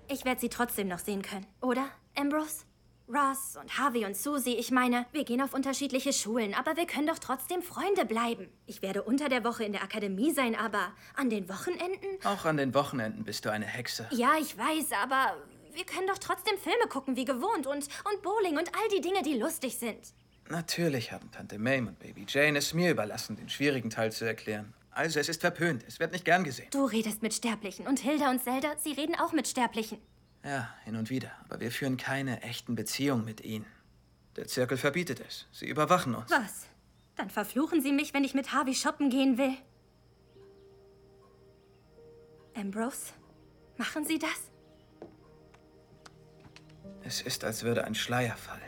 Ich 0.08 0.24
werde 0.24 0.40
sie 0.40 0.48
trotzdem 0.48 0.88
noch 0.88 1.00
sehen 1.00 1.22
können, 1.22 1.46
oder, 1.60 1.88
Ambrose? 2.16 2.64
Ross 3.08 3.56
und 3.60 3.78
Harvey 3.78 4.04
und 4.04 4.16
Susie, 4.16 4.56
ich 4.56 4.72
meine, 4.72 5.06
wir 5.12 5.24
gehen 5.24 5.40
auf 5.40 5.54
unterschiedliche 5.54 6.12
Schulen, 6.12 6.54
aber 6.54 6.76
wir 6.76 6.86
können 6.86 7.06
doch 7.06 7.20
trotzdem 7.20 7.62
Freunde 7.62 8.04
bleiben. 8.04 8.48
Ich 8.66 8.82
werde 8.82 9.04
unter 9.04 9.28
der 9.28 9.44
Woche 9.44 9.64
in 9.64 9.72
der 9.72 9.84
Akademie 9.84 10.32
sein, 10.32 10.56
aber 10.56 10.92
an 11.14 11.30
den 11.30 11.48
Wochenenden? 11.48 12.08
Auch 12.24 12.44
an 12.44 12.56
den 12.56 12.74
Wochenenden 12.74 13.24
bist 13.24 13.44
du 13.44 13.50
eine 13.50 13.64
Hexe. 13.64 14.08
Ja, 14.10 14.32
ich 14.40 14.58
weiß, 14.58 14.90
aber 15.02 15.36
wir 15.72 15.84
können 15.84 16.08
doch 16.08 16.18
trotzdem 16.18 16.58
Filme 16.58 16.88
gucken 16.88 17.14
wie 17.16 17.24
gewohnt 17.24 17.66
und, 17.66 17.86
und 18.10 18.22
Bowling 18.22 18.58
und 18.58 18.70
all 18.74 18.88
die 18.96 19.00
Dinge, 19.00 19.22
die 19.22 19.38
lustig 19.38 19.78
sind. 19.78 20.12
Natürlich 20.48 21.12
haben 21.12 21.30
Tante 21.30 21.58
Mame 21.58 21.88
und 21.88 21.98
Baby 22.00 22.24
Jane 22.28 22.58
es 22.58 22.74
mir 22.74 22.90
überlassen, 22.90 23.36
den 23.36 23.48
schwierigen 23.48 23.90
Teil 23.90 24.10
zu 24.10 24.24
erklären. 24.24 24.74
Also, 24.90 25.20
es 25.20 25.28
ist 25.28 25.42
verpönt. 25.42 25.84
Es 25.86 26.00
wird 26.00 26.12
nicht 26.12 26.24
gern 26.24 26.42
gesehen. 26.42 26.68
Du 26.70 26.86
redest 26.86 27.22
mit 27.22 27.34
Sterblichen 27.34 27.86
und 27.86 27.98
Hilda 27.98 28.30
und 28.30 28.42
Zelda, 28.42 28.76
sie 28.78 28.92
reden 28.92 29.14
auch 29.14 29.32
mit 29.32 29.46
Sterblichen. 29.46 29.98
Ja, 30.46 30.68
hin 30.84 30.94
und 30.94 31.10
wieder. 31.10 31.32
Aber 31.44 31.58
wir 31.58 31.72
führen 31.72 31.96
keine 31.96 32.40
echten 32.42 32.76
Beziehungen 32.76 33.24
mit 33.24 33.40
ihnen. 33.40 33.66
Der 34.36 34.46
Zirkel 34.46 34.78
verbietet 34.78 35.20
es. 35.26 35.46
Sie 35.50 35.66
überwachen 35.66 36.14
uns. 36.14 36.30
Was? 36.30 36.68
Dann 37.16 37.30
verfluchen 37.30 37.82
sie 37.82 37.90
mich, 37.90 38.14
wenn 38.14 38.22
ich 38.22 38.32
mit 38.34 38.52
Harvey 38.52 38.74
shoppen 38.74 39.10
gehen 39.10 39.38
will. 39.38 39.56
Ambrose, 42.54 43.12
machen 43.76 44.04
Sie 44.04 44.18
das? 44.18 44.50
Es 47.02 47.20
ist, 47.22 47.44
als 47.44 47.64
würde 47.64 47.84
ein 47.84 47.94
Schleier 47.94 48.36
fallen. 48.36 48.62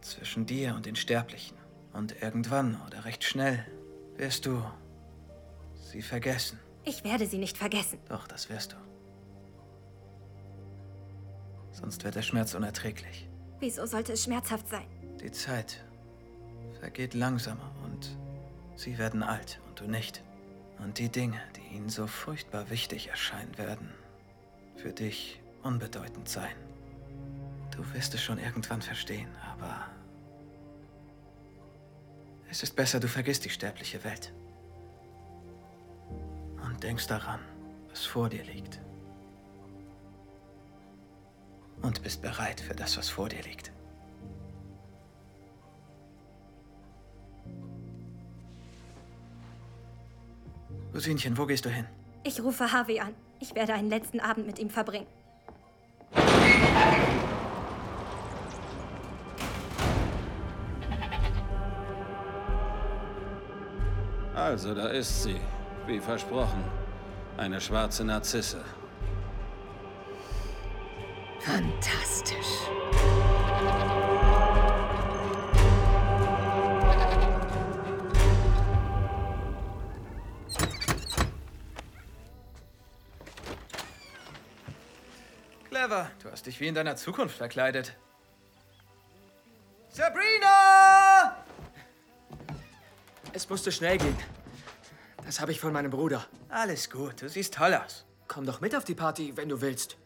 Zwischen 0.00 0.46
dir 0.46 0.74
und 0.74 0.86
den 0.86 0.96
Sterblichen. 0.96 1.58
Und 1.92 2.22
irgendwann 2.22 2.80
oder 2.86 3.04
recht 3.04 3.22
schnell 3.22 3.66
wirst 4.16 4.46
du 4.46 4.64
sie 5.74 6.02
vergessen. 6.02 6.58
Ich 6.84 7.04
werde 7.04 7.26
sie 7.26 7.38
nicht 7.38 7.58
vergessen. 7.58 7.98
Doch, 8.08 8.26
das 8.26 8.48
wirst 8.48 8.72
du. 8.72 8.89
Sonst 11.80 12.04
wird 12.04 12.14
der 12.14 12.22
Schmerz 12.22 12.54
unerträglich. 12.54 13.28
Wieso 13.58 13.86
sollte 13.86 14.12
es 14.12 14.24
schmerzhaft 14.24 14.68
sein? 14.68 14.86
Die 15.22 15.30
Zeit 15.30 15.84
vergeht 16.78 17.14
langsamer 17.14 17.70
und 17.84 18.16
sie 18.76 18.98
werden 18.98 19.22
alt 19.22 19.60
und 19.68 19.80
du 19.80 19.84
nicht. 19.84 20.22
Und 20.78 20.98
die 20.98 21.10
Dinge, 21.10 21.40
die 21.56 21.76
ihnen 21.76 21.90
so 21.90 22.06
furchtbar 22.06 22.70
wichtig 22.70 23.08
erscheinen 23.08 23.56
werden, 23.58 23.90
für 24.76 24.92
dich 24.92 25.40
unbedeutend 25.62 26.28
sein. 26.28 26.54
Du 27.70 27.84
wirst 27.92 28.14
es 28.14 28.22
schon 28.22 28.38
irgendwann 28.38 28.80
verstehen, 28.80 29.28
aber 29.52 29.86
es 32.50 32.62
ist 32.62 32.74
besser, 32.74 32.98
du 32.98 33.08
vergisst 33.08 33.44
die 33.44 33.50
sterbliche 33.50 34.02
Welt. 34.04 34.32
Und 36.64 36.82
denkst 36.82 37.06
daran, 37.06 37.40
was 37.90 38.04
vor 38.04 38.28
dir 38.28 38.42
liegt. 38.44 38.80
Und 41.82 42.02
bist 42.02 42.22
bereit 42.22 42.60
für 42.60 42.74
das, 42.74 42.96
was 42.96 43.08
vor 43.08 43.28
dir 43.28 43.42
liegt. 43.42 43.72
Rosinchen, 50.94 51.38
wo 51.38 51.46
gehst 51.46 51.64
du 51.64 51.70
hin? 51.70 51.86
Ich 52.24 52.40
rufe 52.42 52.70
Harvey 52.72 53.00
an. 53.00 53.14
Ich 53.38 53.54
werde 53.54 53.72
einen 53.72 53.88
letzten 53.88 54.20
Abend 54.20 54.46
mit 54.46 54.58
ihm 54.58 54.68
verbringen. 54.68 55.06
Also, 64.34 64.74
da 64.74 64.88
ist 64.88 65.22
sie. 65.22 65.40
Wie 65.86 66.00
versprochen. 66.00 66.64
Eine 67.36 67.60
schwarze 67.60 68.04
Narzisse. 68.04 68.62
Fantastisch. 71.40 72.46
Clever. 85.68 86.10
Du 86.22 86.30
hast 86.30 86.46
dich 86.46 86.60
wie 86.60 86.68
in 86.68 86.74
deiner 86.74 86.96
Zukunft 86.96 87.36
verkleidet. 87.38 87.96
Sabrina! 89.88 91.36
Es 93.32 93.48
musste 93.48 93.72
schnell 93.72 93.96
gehen. 93.96 94.16
Das 95.24 95.40
habe 95.40 95.52
ich 95.52 95.60
von 95.60 95.72
meinem 95.72 95.90
Bruder. 95.90 96.26
Alles 96.48 96.90
gut, 96.90 97.22
du 97.22 97.28
siehst 97.28 97.54
toll 97.54 97.74
aus. 97.74 98.04
Komm 98.28 98.44
doch 98.44 98.60
mit 98.60 98.76
auf 98.76 98.84
die 98.84 98.94
Party, 98.94 99.36
wenn 99.36 99.48
du 99.48 99.60
willst. 99.60 99.96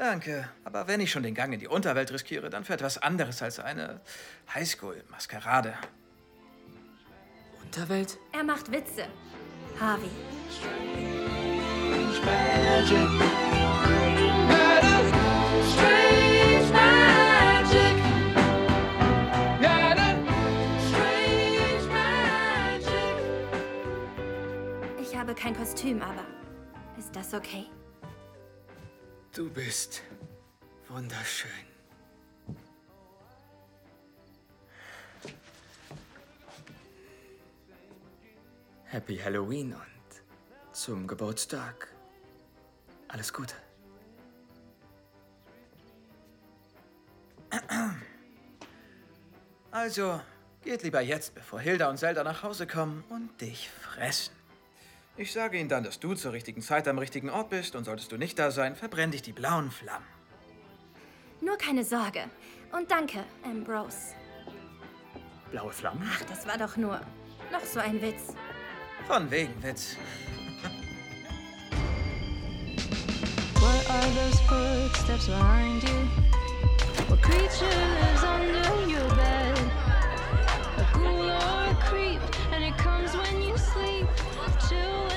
Danke, 0.00 0.48
aber 0.64 0.88
wenn 0.88 0.98
ich 1.00 1.10
schon 1.10 1.22
den 1.22 1.34
Gang 1.34 1.52
in 1.52 1.60
die 1.60 1.68
Unterwelt 1.68 2.10
riskiere, 2.10 2.48
dann 2.48 2.64
für 2.64 2.72
etwas 2.72 2.96
anderes 2.96 3.42
als 3.42 3.60
eine 3.60 4.00
Highschool-Maskerade. 4.54 5.74
Unterwelt? 7.62 8.16
Er 8.32 8.42
macht 8.42 8.72
Witze. 8.72 9.04
Harvey. 9.78 10.08
Ich 25.02 25.14
habe 25.14 25.34
kein 25.34 25.54
Kostüm, 25.54 26.00
aber 26.00 26.24
ist 26.98 27.14
das 27.14 27.34
okay? 27.34 27.66
Du 29.32 29.48
bist 29.48 30.02
wunderschön. 30.88 31.50
Happy 38.86 39.16
Halloween 39.18 39.72
und 39.72 40.72
zum 40.72 41.06
Geburtstag 41.06 41.86
alles 43.06 43.32
Gute. 43.32 43.54
Also, 49.70 50.20
geht 50.64 50.82
lieber 50.82 51.00
jetzt, 51.02 51.36
bevor 51.36 51.60
Hilda 51.60 51.88
und 51.88 51.98
Zelda 51.98 52.24
nach 52.24 52.42
Hause 52.42 52.66
kommen 52.66 53.04
und 53.08 53.40
dich 53.40 53.70
fressen. 53.70 54.39
Ich 55.20 55.32
sage 55.32 55.58
ihnen 55.58 55.68
dann, 55.68 55.84
dass 55.84 56.00
du 56.00 56.14
zur 56.14 56.32
richtigen 56.32 56.62
Zeit 56.62 56.88
am 56.88 56.96
richtigen 56.96 57.28
Ort 57.28 57.50
bist 57.50 57.76
und 57.76 57.84
solltest 57.84 58.10
du 58.10 58.16
nicht 58.16 58.38
da 58.38 58.50
sein, 58.50 58.74
verbrenn 58.74 59.10
dich 59.10 59.20
die 59.20 59.32
blauen 59.32 59.70
Flammen. 59.70 60.06
Nur 61.42 61.58
keine 61.58 61.84
Sorge. 61.84 62.22
Und 62.72 62.90
danke, 62.90 63.24
Ambrose. 63.44 64.14
Blaue 65.50 65.72
Flammen? 65.72 66.10
Ach, 66.10 66.22
das 66.24 66.46
war 66.46 66.56
doch 66.56 66.78
nur 66.78 66.98
noch 67.52 67.60
so 67.60 67.80
ein 67.80 68.00
Witz. 68.00 68.34
Von 69.06 69.30
wegen 69.30 69.52
Witz. 69.62 69.94
What 73.56 73.90
are 73.90 74.08
those 74.14 74.40
footsteps 74.48 75.26
behind 75.26 75.82
you? 75.82 75.98
What 77.08 77.20
creature 77.20 77.66
lives 78.00 78.24
under 78.24 78.90
your 78.90 79.06
bed? 79.16 79.58
A 80.78 80.96
ghoul 80.96 81.28
or 81.28 81.68
a 81.68 81.74
creep, 81.90 82.22
and 82.54 82.64
it 82.64 82.78
comes 82.78 83.14
when 83.14 83.42
you 83.42 83.58
sleep. 83.58 84.06
Chill 84.68 85.09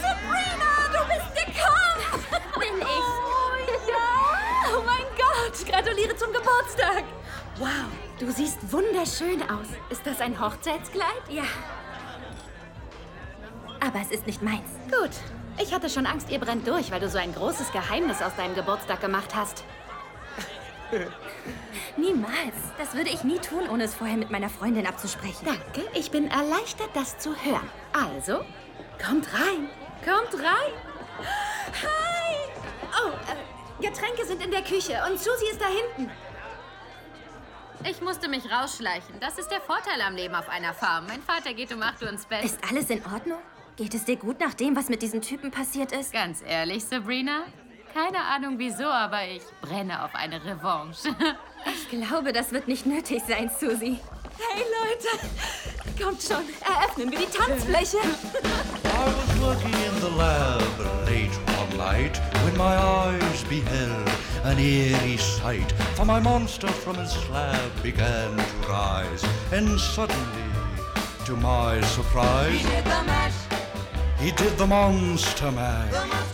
Sabrina, 0.00 0.72
du 0.92 1.00
bist 1.08 1.30
gekommen! 1.34 2.00
Bin 2.58 2.76
ich. 2.80 3.08
Oh 3.26 3.54
ja! 3.88 4.76
Oh 4.76 4.82
mein 4.84 5.06
Gott! 5.16 5.56
Gratuliere 5.66 6.16
zum 6.16 6.32
Geburtstag! 6.32 7.04
Wow, 7.58 7.88
du 8.18 8.30
siehst 8.30 8.72
wunderschön 8.72 9.42
aus. 9.42 9.66
Ist 9.90 10.06
das 10.06 10.20
ein 10.20 10.40
Hochzeitskleid? 10.40 11.22
Ja. 11.28 11.44
Aber 13.80 14.00
es 14.00 14.10
ist 14.10 14.26
nicht 14.26 14.42
meins. 14.42 14.68
Gut. 14.90 15.10
Ich 15.60 15.74
hatte 15.74 15.90
schon 15.90 16.06
Angst, 16.06 16.30
ihr 16.30 16.38
brennt 16.38 16.68
durch, 16.68 16.92
weil 16.92 17.00
du 17.00 17.08
so 17.08 17.18
ein 17.18 17.34
großes 17.34 17.72
Geheimnis 17.72 18.22
aus 18.22 18.36
deinem 18.36 18.54
Geburtstag 18.54 19.00
gemacht 19.00 19.34
hast. 19.34 19.64
Niemals. 21.96 22.54
Das 22.78 22.94
würde 22.94 23.10
ich 23.10 23.24
nie 23.24 23.38
tun, 23.38 23.68
ohne 23.68 23.84
es 23.84 23.94
vorher 23.94 24.16
mit 24.16 24.30
meiner 24.30 24.48
Freundin 24.48 24.86
abzusprechen. 24.86 25.44
Danke, 25.44 25.88
ich 25.94 26.10
bin 26.10 26.28
erleichtert, 26.28 26.90
das 26.94 27.18
zu 27.18 27.34
hören. 27.44 27.68
Also, 27.92 28.44
kommt 29.04 29.32
rein. 29.34 29.68
Kommt 30.04 30.42
rein. 30.42 30.72
Hi! 31.82 32.28
Oh, 33.04 33.10
äh, 33.10 33.86
Getränke 33.86 34.24
sind 34.24 34.44
in 34.44 34.50
der 34.50 34.62
Küche 34.62 35.00
und 35.10 35.18
Susi 35.18 35.50
ist 35.50 35.60
da 35.60 35.66
hinten. 35.66 36.10
Ich 37.88 38.00
musste 38.00 38.28
mich 38.28 38.50
rausschleichen. 38.50 39.20
Das 39.20 39.38
ist 39.38 39.50
der 39.50 39.60
Vorteil 39.60 40.00
am 40.00 40.16
Leben 40.16 40.34
auf 40.34 40.48
einer 40.48 40.74
Farm. 40.74 41.06
Mein 41.06 41.22
Vater 41.22 41.54
geht 41.54 41.72
um 41.72 41.82
8 41.82 42.02
Uhr 42.02 42.08
ins 42.08 42.26
Bett. 42.26 42.44
Ist 42.44 42.58
alles 42.68 42.90
in 42.90 43.04
Ordnung? 43.04 43.38
Geht 43.76 43.94
es 43.94 44.04
dir 44.04 44.16
gut 44.16 44.40
nach 44.40 44.54
dem, 44.54 44.74
was 44.74 44.88
mit 44.88 45.02
diesen 45.02 45.22
Typen 45.22 45.52
passiert 45.52 45.92
ist? 45.92 46.12
Ganz 46.12 46.42
ehrlich, 46.44 46.84
Sabrina? 46.84 47.44
Keine 47.98 48.24
Ahnung 48.24 48.54
wieso, 48.58 48.84
aber 48.84 49.24
ich 49.26 49.42
brenne 49.60 50.04
auf 50.04 50.14
eine 50.14 50.36
Revanche. 50.44 51.08
Ich 51.66 51.88
glaube, 51.88 52.32
das 52.32 52.52
wird 52.52 52.68
nicht 52.68 52.86
nötig 52.86 53.20
sein, 53.26 53.50
Susi. 53.58 53.98
Hey 54.38 54.64
Leute, 54.78 55.08
kommt 56.00 56.22
schon, 56.22 56.44
eröffnen 56.64 57.10
wir 57.10 57.18
die 57.18 57.26
Tanzfläche. 57.26 57.96
I 57.96 59.06
was 59.06 59.40
working 59.40 59.72
in 59.72 60.00
the 60.00 60.16
lab 60.16 60.62
late 61.06 61.36
one 61.58 61.76
night 61.76 62.20
when 62.44 62.56
my 62.56 62.76
eyes 62.76 63.42
beheld 63.48 64.08
an 64.44 64.56
eerie 64.58 65.18
sight. 65.18 65.72
For 65.96 66.04
my 66.04 66.20
monster 66.20 66.68
from 66.68 66.94
his 66.96 67.10
slab 67.10 67.70
began 67.82 68.36
to 68.36 68.68
rise, 68.68 69.24
and 69.50 69.78
suddenly, 69.80 70.48
to 71.26 71.34
my 71.36 71.80
surprise, 71.88 72.52
He 72.52 72.62
did 72.68 72.84
the 72.84 73.02
mash, 73.04 73.34
he 74.20 74.30
did 74.30 74.56
the 74.56 74.66
monster 74.66 75.50
mash. 75.50 75.90
the 75.90 76.06
monster 76.06 76.06
mash. 76.06 76.27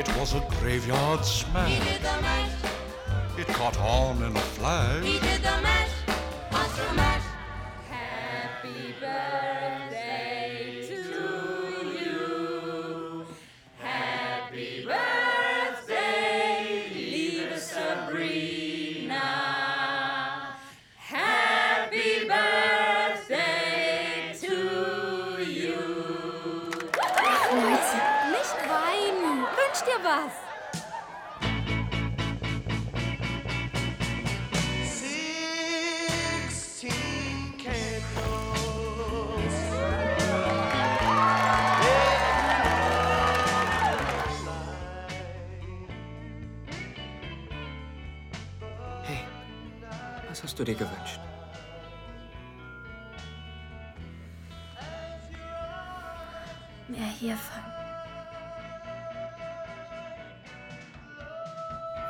It 0.00 0.08
was 0.16 0.32
a 0.32 0.40
graveyard 0.58 1.26
smash. 1.26 1.68
He 1.70 1.78
did 1.84 2.00
the 2.00 2.22
mash, 2.22 2.52
It 3.36 3.46
caught 3.48 3.78
on 3.80 4.22
in 4.22 4.34
a 4.34 4.40
flash. 4.56 5.04
he 5.04 5.18
did 5.18 5.42
the 5.42 5.56
mash, 5.60 5.90
monster 6.50 6.90
mash. 6.94 7.22
Happy 7.86 8.94
birthday 8.98 9.69
du 50.60 50.64
dir 50.64 50.74
gewünscht? 50.74 51.20
Mehr 56.88 57.08
hiervon. 57.18 57.64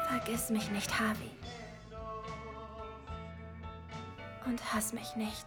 Vergiss 0.08 0.50
mich 0.50 0.68
nicht, 0.70 0.98
Harvey. 0.98 1.30
Und 4.46 4.74
hass 4.74 4.92
mich 4.92 5.14
nicht. 5.14 5.46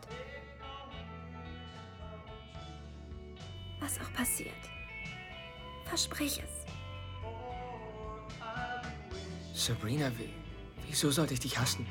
Was 3.81 3.99
auch 3.99 4.13
passiert. 4.13 4.53
Versprich 5.85 6.41
es. 6.41 6.63
Sabrina, 9.53 10.09
wie, 10.17 10.33
wieso 10.87 11.11
sollte 11.11 11.33
ich 11.33 11.41
dich 11.41 11.57
hassen? 11.57 11.85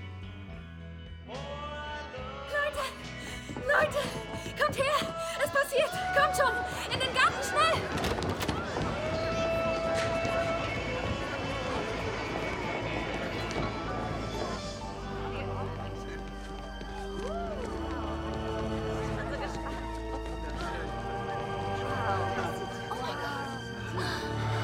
Leute, 3.73 3.99
kommt 4.61 4.77
her. 4.77 4.99
Es 5.43 5.51
passiert. 5.51 5.91
Kommt 6.15 6.37
schon. 6.37 6.55
In 6.93 7.01
den 7.01 7.15
Garten, 7.15 7.43
schnell. 7.43 7.81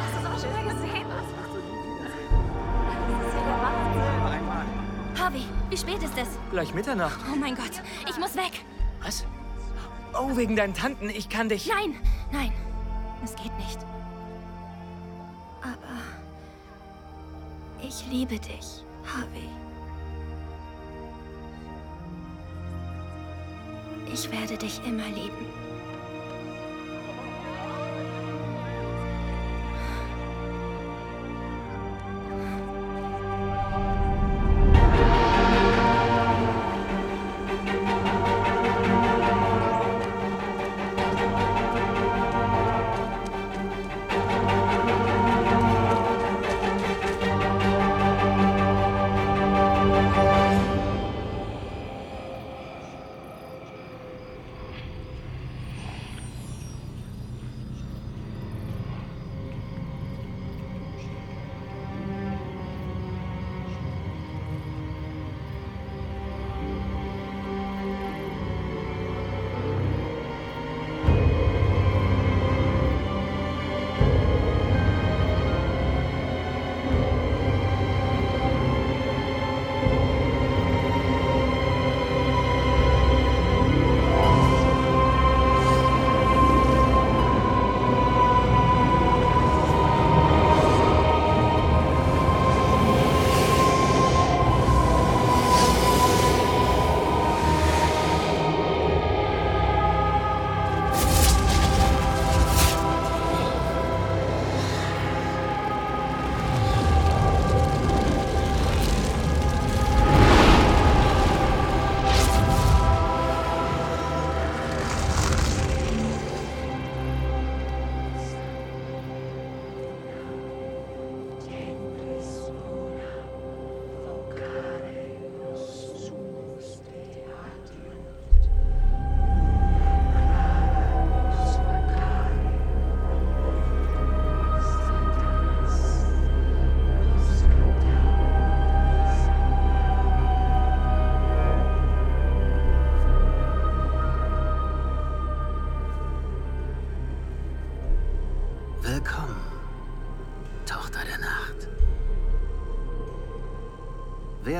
Hast 0.02 0.14
du 0.14 0.20
sowas 0.22 0.42
schon 0.42 0.52
mal 0.52 0.64
gesehen? 0.74 1.06
Harvey, 5.18 5.44
wie 5.70 5.76
spät 5.76 6.02
ist 6.02 6.16
es? 6.16 6.28
Gleich 6.50 6.74
Mitternacht. 6.74 7.18
Oh 7.32 7.36
mein 7.36 7.54
Gott, 7.54 7.82
ich 8.08 8.18
muss 8.18 8.36
weg. 8.36 8.64
Was? 9.08 9.24
Oh, 10.12 10.36
wegen 10.36 10.54
deinen 10.54 10.74
Tanten. 10.74 11.08
Ich 11.08 11.30
kann 11.30 11.48
dich. 11.48 11.66
Nein, 11.66 11.94
nein, 12.30 12.52
es 13.24 13.34
geht 13.36 13.56
nicht. 13.56 13.78
Aber 15.62 16.02
ich 17.82 18.04
liebe 18.10 18.38
dich, 18.38 18.84
Harvey. 19.06 19.48
Ich 24.12 24.30
werde 24.30 24.58
dich 24.58 24.84
immer 24.84 25.08
lieben. 25.08 25.67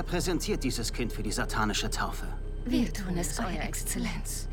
Präsentiert 0.09 0.65
dieses 0.65 0.93
Kind 0.93 1.13
für 1.13 1.23
die 1.23 1.33
satanische 1.33 1.91
Taufe? 1.91 2.27
Wir 2.65 2.93
tun 2.93 3.17
es, 3.17 3.39
Euer 3.39 3.63
Exzellenz. 3.63 4.49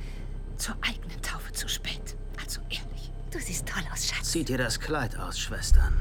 Zur 0.57 0.75
eigenen 0.81 1.21
Taufe 1.21 1.51
zu 1.53 1.67
spät. 1.67 2.15
Also 2.41 2.61
ehrlich. 2.69 3.11
Du 3.31 3.39
siehst 3.39 3.65
toll 3.65 3.83
aus, 3.91 4.05
Schatz. 4.05 4.31
Zieht 4.31 4.49
ihr 4.49 4.57
das 4.57 4.79
Kleid 4.79 5.17
aus, 5.17 5.39
Schwestern. 5.39 5.93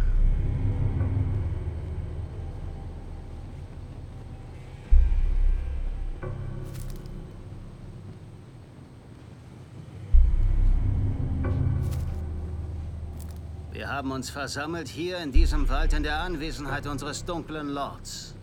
Wir 13.72 13.88
haben 13.88 14.10
uns 14.10 14.30
versammelt 14.30 14.88
hier 14.88 15.18
in 15.18 15.30
diesem 15.30 15.68
Wald 15.68 15.92
in 15.92 16.02
der 16.02 16.20
Anwesenheit 16.20 16.86
unseres 16.86 17.24
dunklen 17.24 17.68
Lords. 17.68 18.33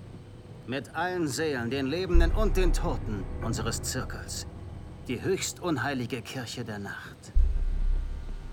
Mit 0.68 0.96
allen 0.96 1.28
Seelen, 1.28 1.70
den 1.70 1.88
Lebenden 1.88 2.32
und 2.32 2.56
den 2.56 2.72
Toten 2.72 3.24
unseres 3.44 3.82
Zirkels. 3.82 4.46
Die 5.08 5.22
höchst 5.22 5.60
unheilige 5.60 6.22
Kirche 6.22 6.64
der 6.64 6.80
Nacht. 6.80 7.34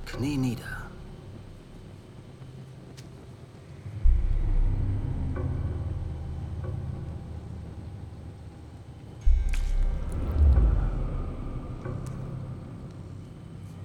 Knie 0.06 0.38
nieder. 0.38 0.88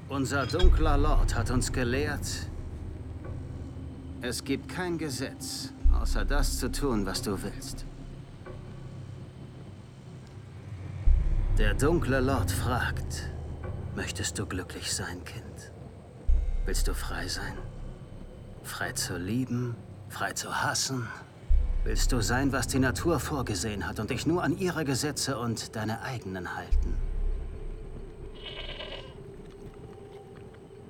Unser 0.07 0.45
dunkler 0.45 0.97
Lord 0.97 1.36
hat 1.36 1.51
uns 1.51 1.71
gelehrt, 1.71 2.47
es 4.21 4.43
gibt 4.43 4.69
kein 4.69 4.97
Gesetz, 4.97 5.74
außer 5.99 6.24
das 6.24 6.59
zu 6.59 6.71
tun, 6.71 7.05
was 7.05 7.21
du 7.21 7.41
willst. 7.43 7.86
Der 11.60 11.76
dunkle 11.76 12.20
Lord 12.20 12.49
fragt, 12.49 13.30
möchtest 13.95 14.39
du 14.39 14.47
glücklich 14.47 14.91
sein, 14.91 15.24
Kind? 15.24 15.72
Willst 16.66 16.88
du 16.88 16.95
frei 16.95 17.28
sein? 17.28 17.54
Frei 18.64 18.91
zu 18.93 19.18
lieben, 19.18 19.76
frei 20.10 20.34
zu 20.34 20.64
hassen? 20.64 21.08
Willst 21.84 22.12
du 22.12 22.22
sein, 22.22 22.51
was 22.51 22.66
die 22.66 22.80
Natur 22.80 23.20
vorgesehen 23.20 23.88
hat 23.88 23.99
und 23.99 24.10
dich 24.10 24.26
nur 24.26 24.43
an 24.43 24.58
ihre 24.58 24.84
Gesetze 24.84 25.38
und 25.38 25.76
deine 25.76 26.01
eigenen 26.01 26.56
halten? 26.56 26.97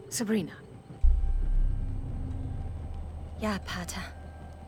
Sabrina. 0.07 0.53
Ja, 3.41 3.59
Pater. 3.65 4.01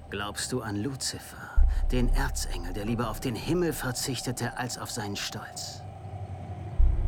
Glaubst 0.10 0.52
du 0.52 0.62
an 0.62 0.76
Luzifer, 0.76 1.68
den 1.94 2.10
Erzengel, 2.10 2.74
der 2.74 2.84
lieber 2.84 3.10
auf 3.10 3.22
den 3.22 3.36
Himmel 3.36 3.72
verzichtete 3.72 4.58
als 4.58 4.78
auf 4.78 4.92
seinen 4.92 5.16
Stolz? 5.16 5.85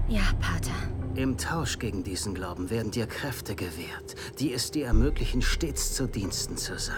Ja, 0.07 0.23
Pater. 0.39 0.71
Im 1.15 1.37
Tausch 1.37 1.79
gegen 1.79 2.03
diesen 2.03 2.33
Glauben 2.33 2.69
werden 2.69 2.91
dir 2.91 3.07
Kräfte 3.07 3.55
gewährt, 3.55 4.15
die 4.39 4.53
es 4.53 4.71
dir 4.71 4.85
ermöglichen, 4.85 5.41
stets 5.41 5.95
zu 5.95 6.07
Diensten 6.07 6.55
zu 6.57 6.77
sein. 6.79 6.95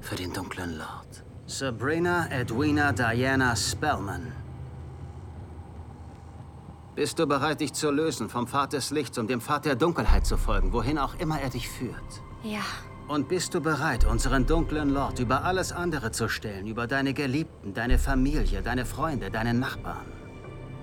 Für 0.00 0.16
den 0.16 0.32
dunklen 0.32 0.76
Lord. 0.78 1.24
Sabrina 1.46 2.28
Edwina 2.30 2.92
Diana 2.92 3.54
Spellman. 3.54 4.32
Bist 6.96 7.18
du 7.20 7.26
bereit, 7.26 7.60
dich 7.60 7.72
zu 7.74 7.90
lösen 7.92 8.28
vom 8.28 8.48
Pfad 8.48 8.72
des 8.72 8.90
Lichts 8.90 9.18
und 9.18 9.30
dem 9.30 9.40
Pfad 9.40 9.64
der 9.66 9.76
Dunkelheit 9.76 10.26
zu 10.26 10.36
folgen, 10.36 10.72
wohin 10.72 10.98
auch 10.98 11.14
immer 11.20 11.40
er 11.40 11.50
dich 11.50 11.68
führt? 11.68 12.22
Ja. 12.42 12.62
Und 13.06 13.28
bist 13.28 13.54
du 13.54 13.60
bereit, 13.60 14.04
unseren 14.04 14.46
dunklen 14.46 14.90
Lord 14.90 15.20
über 15.20 15.44
alles 15.44 15.70
andere 15.70 16.10
zu 16.10 16.28
stellen, 16.28 16.66
über 16.66 16.86
deine 16.86 17.14
Geliebten, 17.14 17.72
deine 17.72 17.98
Familie, 17.98 18.62
deine 18.62 18.84
Freunde, 18.84 19.30
deine 19.30 19.54
Nachbarn? 19.54 20.06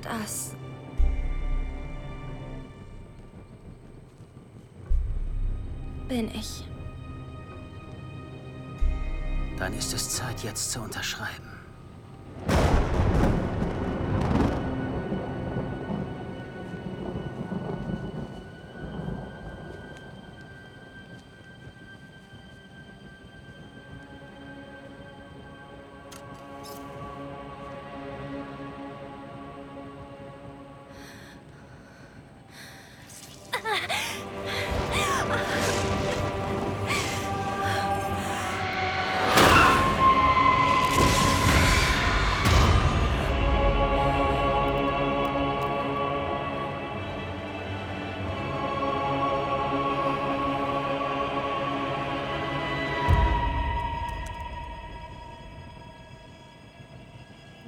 Das. 0.01 0.55
Bin 6.07 6.29
ich. 6.35 6.63
Dann 9.57 9.73
ist 9.73 9.93
es 9.93 10.09
Zeit, 10.09 10.43
jetzt 10.43 10.71
zu 10.71 10.81
unterschreiben. 10.81 11.54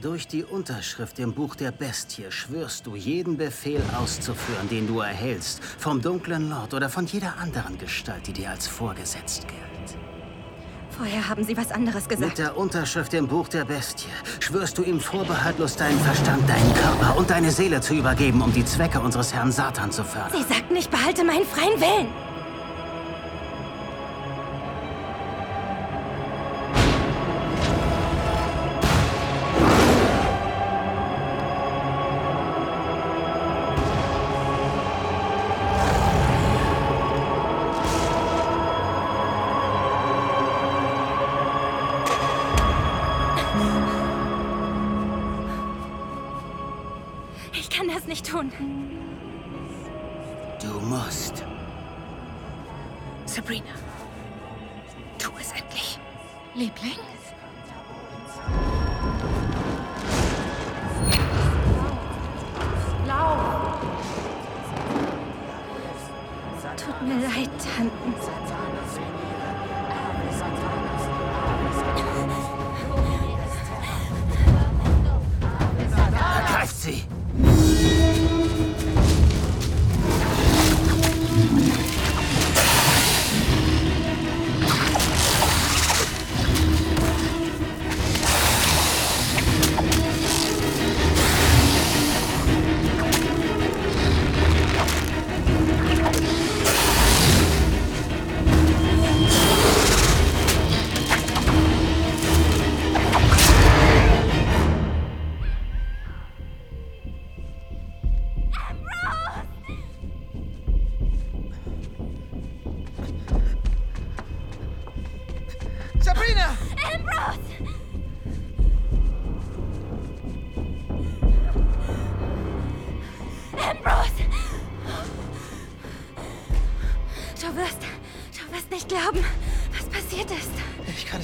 Durch 0.07 0.25
die 0.25 0.45
Unterschrift 0.45 1.19
im 1.19 1.33
Buch 1.33 1.53
der 1.55 1.73
Bestie 1.73 2.27
schwörst 2.29 2.87
du, 2.87 2.95
jeden 2.95 3.35
Befehl 3.35 3.81
auszuführen, 3.99 4.69
den 4.69 4.87
du 4.87 5.01
erhältst, 5.01 5.61
vom 5.61 6.01
dunklen 6.01 6.49
Lord 6.49 6.73
oder 6.73 6.87
von 6.87 7.05
jeder 7.05 7.35
anderen 7.37 7.77
Gestalt, 7.77 8.25
die 8.25 8.31
dir 8.31 8.51
als 8.51 8.69
vorgesetzt 8.69 9.45
gilt. 9.49 9.99
Vorher 10.91 11.27
haben 11.27 11.43
Sie 11.43 11.57
was 11.57 11.71
anderes 11.71 12.07
gesagt. 12.07 12.25
Mit 12.25 12.37
der 12.37 12.55
Unterschrift 12.55 13.13
im 13.15 13.27
Buch 13.27 13.49
der 13.49 13.65
Bestie 13.65 14.07
schwörst 14.39 14.77
du 14.77 14.83
ihm 14.83 15.01
vorbehaltlos 15.01 15.75
deinen 15.75 15.99
Verstand, 15.99 16.49
deinen 16.49 16.73
Körper 16.73 17.17
und 17.17 17.29
deine 17.29 17.51
Seele 17.51 17.81
zu 17.81 17.93
übergeben, 17.93 18.41
um 18.41 18.53
die 18.53 18.63
Zwecke 18.63 19.01
unseres 19.01 19.33
Herrn 19.33 19.51
Satan 19.51 19.91
zu 19.91 20.05
fördern. 20.05 20.31
Sie 20.31 20.53
sagten, 20.53 20.77
ich 20.77 20.87
behalte 20.87 21.25
meinen 21.25 21.45
freien 21.45 21.81
Willen. 21.81 22.26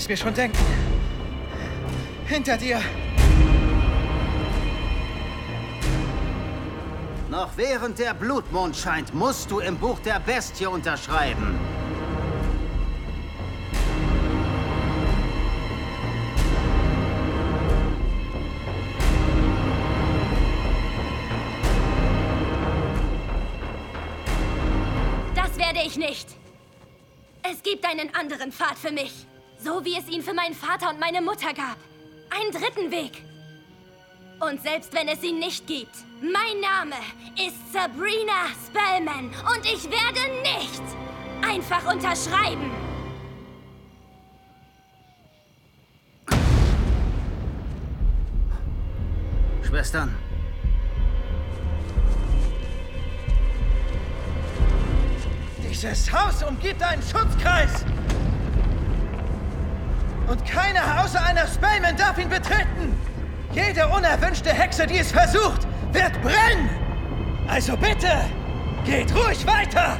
Es 0.03 0.09
mir 0.09 0.17
schon 0.17 0.33
denken. 0.33 0.57
Hinter 2.25 2.57
dir! 2.57 2.81
Noch 7.29 7.55
während 7.55 7.99
der 7.99 8.13
Blutmond 8.13 8.75
scheint, 8.75 9.13
musst 9.13 9.49
du 9.49 9.59
im 9.59 9.77
Buch 9.77 9.99
der 9.99 10.19
Bestie 10.19 10.65
unterschreiben. 10.65 11.57
Das 25.33 25.57
werde 25.57 25.79
ich 25.85 25.97
nicht. 25.97 26.27
Es 27.43 27.63
gibt 27.63 27.85
einen 27.85 28.13
anderen 28.13 28.51
Pfad 28.51 28.77
für 28.77 28.91
mich. 28.91 29.22
Wie 29.83 29.97
es 29.97 30.07
ihn 30.07 30.23
für 30.23 30.33
meinen 30.33 30.55
Vater 30.55 30.89
und 30.89 30.99
meine 30.99 31.21
Mutter 31.21 31.53
gab. 31.53 31.77
Einen 32.29 32.51
dritten 32.51 32.89
Weg. 32.89 33.21
Und 34.39 34.61
selbst 34.61 34.93
wenn 34.93 35.09
es 35.09 35.21
ihn 35.23 35.39
nicht 35.39 35.67
gibt, 35.67 35.95
mein 36.21 36.61
Name 36.61 36.95
ist 37.35 37.73
Sabrina 37.73 38.47
Spellman 38.65 39.25
und 39.53 39.65
ich 39.65 39.83
werde 39.83 40.21
nicht 40.41 40.81
einfach 41.45 41.85
unterschreiben. 41.93 42.71
Schwestern, 49.63 50.15
Dieses 55.83 56.13
Haus 56.13 56.43
umgibt 56.43 56.81
einen 56.81 57.01
Schutzkreis! 57.01 57.83
Und 60.27 60.45
keiner 60.45 61.03
außer 61.03 61.23
einer 61.23 61.47
Spellman 61.47 61.97
darf 61.97 62.17
ihn 62.17 62.29
betreten! 62.29 62.97
Jede 63.53 63.87
unerwünschte 63.87 64.49
Hexe, 64.51 64.87
die 64.87 64.97
es 64.97 65.11
versucht, 65.11 65.67
wird 65.91 66.21
brennen! 66.21 66.69
Also 67.47 67.75
bitte, 67.77 68.09
geht 68.85 69.13
ruhig 69.13 69.45
weiter! 69.45 69.97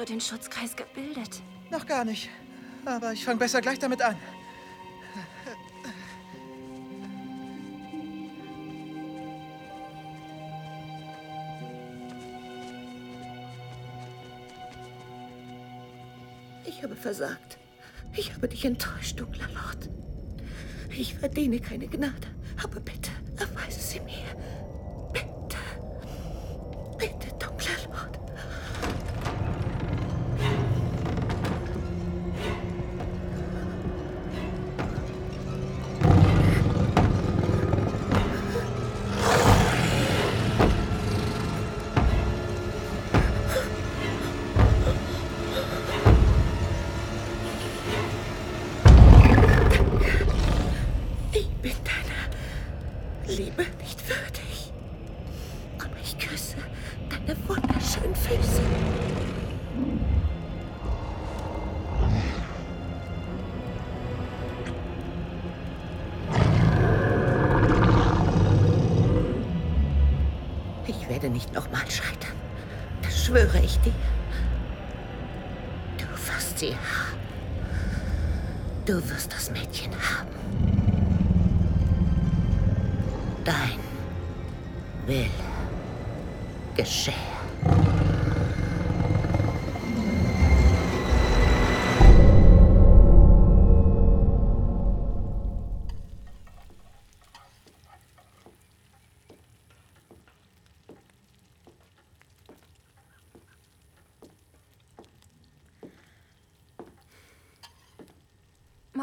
Du 0.00 0.04
den 0.06 0.20
Schutzkreis 0.20 0.74
gebildet? 0.76 1.42
Noch 1.70 1.86
gar 1.86 2.04
nicht. 2.04 2.30
Aber 2.84 3.12
ich 3.12 3.24
fange 3.24 3.38
besser 3.38 3.60
gleich 3.60 3.78
damit 3.78 4.00
an. 4.02 4.16
Ich 16.64 16.82
habe 16.82 16.96
versagt. 16.96 17.58
Ich 18.16 18.34
habe 18.34 18.48
dich 18.48 18.64
enttäuscht, 18.64 19.20
dunkler 19.20 19.48
Lord. 19.48 19.90
Ich 20.90 21.14
verdiene 21.14 21.60
keine 21.60 21.86
Gnade, 21.86 22.28
aber 22.62 22.80
bitte 22.80 23.10
erweise 23.36 23.80
sie 23.80 24.00
mir. 24.00 24.14
Bitte. 25.12 25.58
Bitte, 26.98 27.28
dunkler 27.38 27.79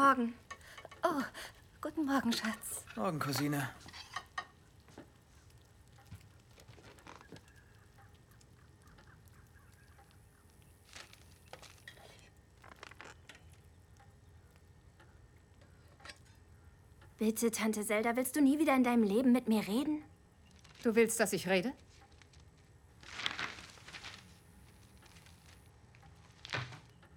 Morgen. 0.08 0.32
Oh, 1.02 1.22
guten 1.82 2.06
Morgen, 2.06 2.32
Schatz. 2.32 2.82
Morgen, 2.96 3.18
Cousine. 3.18 3.68
Bitte, 17.18 17.50
Tante 17.50 17.84
Zelda, 17.84 18.16
willst 18.16 18.34
du 18.34 18.40
nie 18.40 18.58
wieder 18.58 18.74
in 18.74 18.84
deinem 18.84 19.02
Leben 19.02 19.32
mit 19.32 19.46
mir 19.46 19.68
reden? 19.68 20.02
Du 20.82 20.94
willst, 20.94 21.20
dass 21.20 21.34
ich 21.34 21.46
rede? 21.48 21.74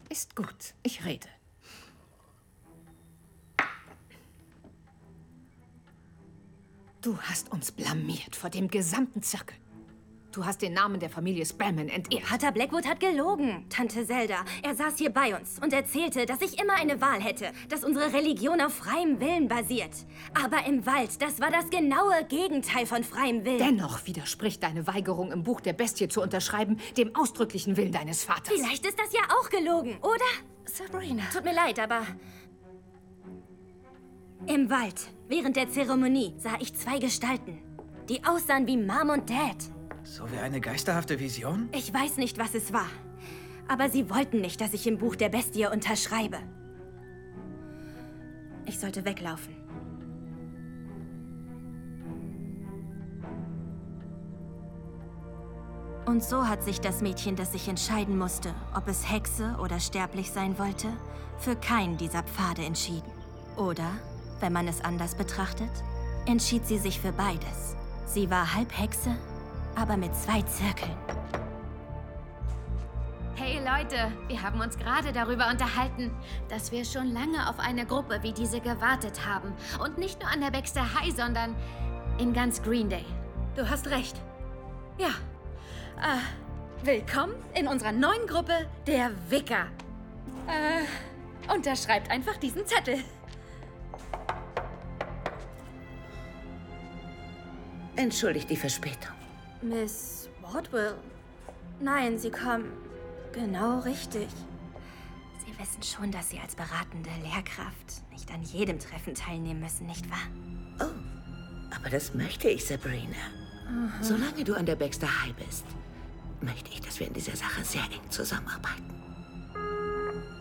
Ist 0.10 0.36
gut, 0.36 0.74
ich 0.84 1.06
rede. 1.06 1.30
Du 7.02 7.18
hast 7.18 7.52
uns 7.52 7.72
blamiert 7.72 8.36
vor 8.36 8.52
dem 8.52 8.68
gesamten 8.68 9.24
Zirkel. 9.24 9.58
Du 10.32 10.46
hast 10.46 10.62
den 10.62 10.74
Namen 10.74 11.00
der 11.00 11.10
Familie 11.10 11.46
Spellman 11.46 11.90
entehrt. 11.90 12.24
Pater 12.24 12.52
Blackwood 12.52 12.88
hat 12.88 13.00
gelogen, 13.00 13.66
Tante 13.70 14.06
Zelda. 14.06 14.46
Er 14.62 14.76
saß 14.76 15.00
hier 15.00 15.10
bei 15.10 15.36
uns 15.36 15.58
und 15.62 15.74
erzählte, 15.74 16.28
dass 16.28 16.42
ich 16.42 16.62
immer 16.62 16.76
eine 16.76 17.02
Wahl 17.02 17.20
hätte, 17.20 17.52
dass 17.70 17.84
unsere 17.84 18.14
Religion 18.14 18.62
auf 18.62 18.76
freiem 18.76 19.20
Willen 19.20 19.48
basiert. 19.48 19.90
Aber 20.42 20.64
im 20.68 20.86
Wald, 20.86 21.22
das 21.24 21.42
war 21.42 21.50
das 21.50 21.72
genaue 21.72 22.24
Gegenteil 22.30 22.86
von 22.86 23.04
freiem 23.04 23.44
Willen. 23.46 23.58
Dennoch 23.58 24.06
widerspricht 24.06 24.62
deine 24.62 24.86
Weigerung, 24.86 25.32
im 25.32 25.42
Buch 25.42 25.60
der 25.60 25.74
Bestie 25.74 26.08
zu 26.08 26.22
unterschreiben, 26.22 26.80
dem 26.98 27.16
ausdrücklichen 27.16 27.78
Willen 27.78 27.92
deines 27.92 28.24
Vaters. 28.24 28.54
Vielleicht 28.54 28.86
ist 28.86 29.00
das 29.00 29.12
ja 29.12 29.22
auch 29.38 29.50
gelogen, 29.50 29.98
oder? 30.02 30.24
Sabrina. 30.66 31.24
Tut 31.34 31.46
mir 31.46 31.56
leid, 31.56 31.80
aber... 31.80 32.06
Im 34.48 34.70
Wald, 34.70 35.12
während 35.32 35.56
der 35.56 35.70
Zeremonie, 35.70 36.34
sah 36.38 36.58
ich 36.60 36.76
zwei 36.76 37.00
Gestalten, 37.00 37.58
die 38.10 38.24
aussahen 38.26 38.68
wie 38.68 38.76
Mom 38.76 39.10
und 39.10 39.30
Dad. 39.30 39.56
So 40.04 40.30
wie 40.30 40.38
eine 40.38 40.60
geisterhafte 40.60 41.20
Vision? 41.20 41.70
Ich 41.72 41.94
weiß 41.94 42.18
nicht, 42.18 42.38
was 42.38 42.54
es 42.54 42.74
war. 42.74 42.90
Aber 43.68 43.90
sie 43.90 44.10
wollten 44.10 44.42
nicht, 44.42 44.60
dass 44.60 44.74
ich 44.74 44.86
im 44.88 44.98
Buch 44.98 45.16
der 45.16 45.30
Bestie 45.30 45.68
unterschreibe. 45.68 46.38
Ich 48.66 48.78
sollte 48.78 49.06
weglaufen. 49.06 49.56
Und 56.06 56.24
so 56.24 56.46
hat 56.46 56.64
sich 56.64 56.82
das 56.82 57.02
Mädchen, 57.02 57.38
das 57.38 57.54
sich 57.54 57.70
entscheiden 57.70 58.18
musste, 58.18 58.54
ob 58.76 58.90
es 58.90 59.10
Hexe 59.10 59.56
oder 59.62 59.80
sterblich 59.80 60.32
sein 60.32 60.60
wollte, 60.60 60.88
für 61.38 61.56
keinen 61.56 61.96
dieser 61.96 62.24
Pfade 62.24 62.64
entschieden. 62.64 63.12
Oder, 63.56 63.92
wenn 64.42 64.54
man 64.54 64.68
es 64.68 64.84
anders 64.84 65.16
betrachtet, 65.16 65.72
entschied 66.26 66.66
sie 66.66 66.78
sich 66.78 67.00
für 67.00 67.12
beides. 67.12 67.76
Sie 68.06 68.30
war 68.30 68.54
halb 68.54 68.78
Hexe, 68.78 69.16
aber 69.76 69.98
mit 69.98 70.16
zwei 70.16 70.42
Zirkeln. 70.42 70.96
Hey 73.36 73.58
Leute, 73.58 74.12
wir 74.28 74.42
haben 74.42 74.62
uns 74.62 74.78
gerade 74.78 75.12
darüber 75.12 75.50
unterhalten, 75.50 76.12
dass 76.50 76.72
wir 76.72 76.86
schon 76.86 77.12
lange 77.12 77.50
auf 77.50 77.58
eine 77.60 77.86
Gruppe 77.86 78.20
wie 78.22 78.34
diese 78.34 78.60
gewartet 78.60 79.26
haben. 79.26 79.54
Und 79.84 79.98
nicht 79.98 80.22
nur 80.22 80.30
an 80.32 80.42
der 80.42 80.52
Baxter 80.52 80.94
High, 80.94 81.16
sondern 81.16 81.56
in 82.20 82.34
ganz 82.34 82.62
Green 82.62 82.90
Day. 82.90 83.06
Du 83.56 83.68
hast 83.68 83.90
recht. 83.90 84.22
Ja. 84.98 85.10
Äh, 85.98 86.86
willkommen 86.86 87.34
in 87.56 87.68
unserer 87.68 87.92
neuen 87.92 88.28
Gruppe, 88.28 88.68
der 88.86 89.12
Wicker. 89.30 89.66
Äh, 90.48 91.52
unterschreibt 91.52 92.12
einfach 92.12 92.38
diesen 92.38 92.66
Zettel. 92.68 93.00
Entschuldigt 97.96 98.50
die 98.50 98.56
Verspätung. 98.56 99.14
Miss 99.62 100.30
Wardwell? 100.42 100.96
Nein, 101.80 102.18
Sie 102.18 102.32
kommen 102.32 102.72
genau 103.34 103.80
richtig. 103.80 104.28
Sie 105.46 105.60
wissen 105.60 105.84
schon, 105.84 106.12
dass 106.12 106.30
Sie 106.30 106.40
als 106.40 106.56
beratende 106.56 107.10
Lehrkraft 107.24 108.04
nicht 108.12 108.32
an 108.32 108.44
jedem 108.44 108.80
Treffen 108.80 109.14
teilnehmen 109.14 109.60
müssen, 109.60 109.88
nicht 109.88 110.10
wahr? 110.10 110.28
Oh, 110.80 111.76
aber 111.76 111.90
das 111.90 112.14
möchte 112.14 112.50
ich, 112.50 112.66
Sabrina. 112.66 113.16
Mhm. 113.70 113.92
Solange 114.02 114.44
du 114.44 114.54
an 114.54 114.66
der 114.66 114.76
Baxter 114.76 115.08
High 115.24 115.36
bist, 115.36 115.66
möchte 116.42 116.72
ich, 116.72 116.82
dass 116.82 117.00
wir 117.00 117.08
in 117.08 117.14
dieser 117.14 117.36
Sache 117.36 117.64
sehr 117.64 117.84
eng 117.84 118.10
zusammenarbeiten. 118.10 118.90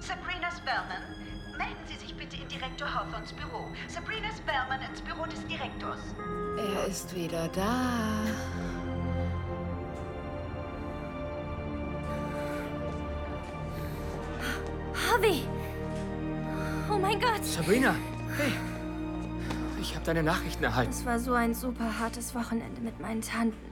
Sabrina 0.00 0.50
Spellman, 0.50 1.19
melden 1.60 1.84
Sie 1.86 1.96
sich 1.96 2.14
bitte 2.16 2.36
in 2.36 2.48
Direktor 2.48 2.88
Hawthorns 2.92 3.32
Büro. 3.32 3.66
Sabrina 3.86 4.28
Spellman 4.34 4.80
ins 4.88 5.00
Büro 5.02 5.26
des 5.26 5.44
Direktors. 5.46 6.00
Er 6.56 6.86
ist 6.86 7.14
wieder 7.14 7.48
da. 7.48 8.24
Harvey! 15.06 15.42
Oh 16.90 16.98
mein 16.98 17.20
Gott! 17.20 17.44
Sabrina, 17.44 17.94
hey. 18.38 18.52
Ich 19.80 19.94
habe 19.94 20.04
deine 20.04 20.22
Nachrichten 20.22 20.64
erhalten. 20.64 20.92
Es 20.92 21.04
war 21.04 21.18
so 21.18 21.34
ein 21.34 21.54
super 21.54 21.98
hartes 21.98 22.34
Wochenende 22.34 22.80
mit 22.80 22.98
meinen 23.00 23.20
Tanten. 23.20 23.70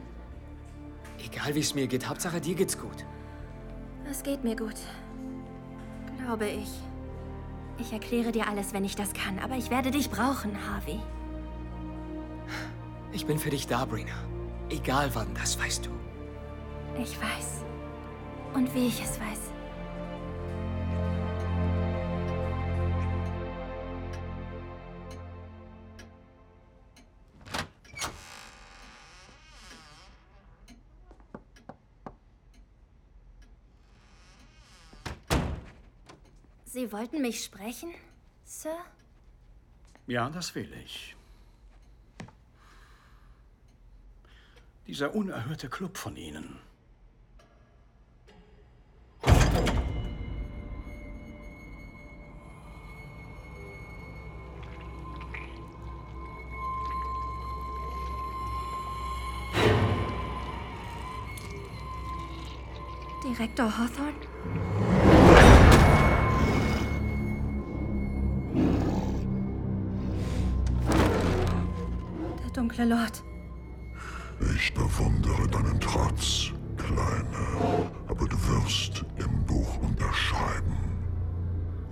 Egal 1.25 1.55
wie 1.55 1.61
es 1.61 1.75
mir 1.75 1.87
geht, 1.87 2.09
Hauptsache 2.09 2.41
dir 2.41 2.55
geht's 2.55 2.79
gut. 2.79 3.05
Es 4.11 4.23
geht 4.23 4.45
mir 4.45 4.57
gut. 4.57 4.77
Glaube 6.19 6.49
ich. 6.49 6.88
Ich 7.79 7.93
erkläre 7.93 8.33
dir 8.33 8.49
alles, 8.49 8.73
wenn 8.73 8.85
ich 8.85 8.97
das 8.97 9.13
kann, 9.13 9.39
aber 9.39 9.57
ich 9.57 9.71
werde 9.71 9.91
dich 9.91 10.11
brauchen, 10.11 10.57
Harvey. 10.69 11.01
Ich 13.13 13.25
bin 13.25 13.39
für 13.39 13.51
dich 13.51 13.67
da, 13.67 13.85
Brina. 13.85 14.15
Egal 14.69 15.11
wann, 15.15 15.33
das 15.35 15.59
weißt 15.59 15.87
du. 15.87 15.91
Ich 17.01 17.17
weiß. 17.21 17.65
Und 18.55 18.75
wie 18.75 18.89
ich 18.89 19.03
es 19.03 19.21
weiß. 19.21 19.48
Sie 36.71 36.93
wollten 36.93 37.23
mich 37.23 37.43
sprechen, 37.43 37.95
Sir? 38.45 38.77
Ja, 40.07 40.29
das 40.29 40.55
will 40.55 40.71
ich. 40.85 41.17
Dieser 44.87 45.15
unerhörte 45.15 45.71
Club 45.71 45.97
von 45.97 46.15
Ihnen. 46.17 46.61
Direktor 63.25 63.79
Hawthorne? 63.79 64.78
Dunkle 72.79 72.97
Lord. 72.97 73.25
Ich 74.55 74.73
bewundere 74.73 75.49
deinen 75.49 75.81
Trotz, 75.81 76.53
Kleine. 76.77 77.91
Aber 78.07 78.27
du 78.27 78.37
wirst 78.49 79.05
im 79.17 79.45
Buch 79.47 79.79
unterschreiben. 79.79 80.77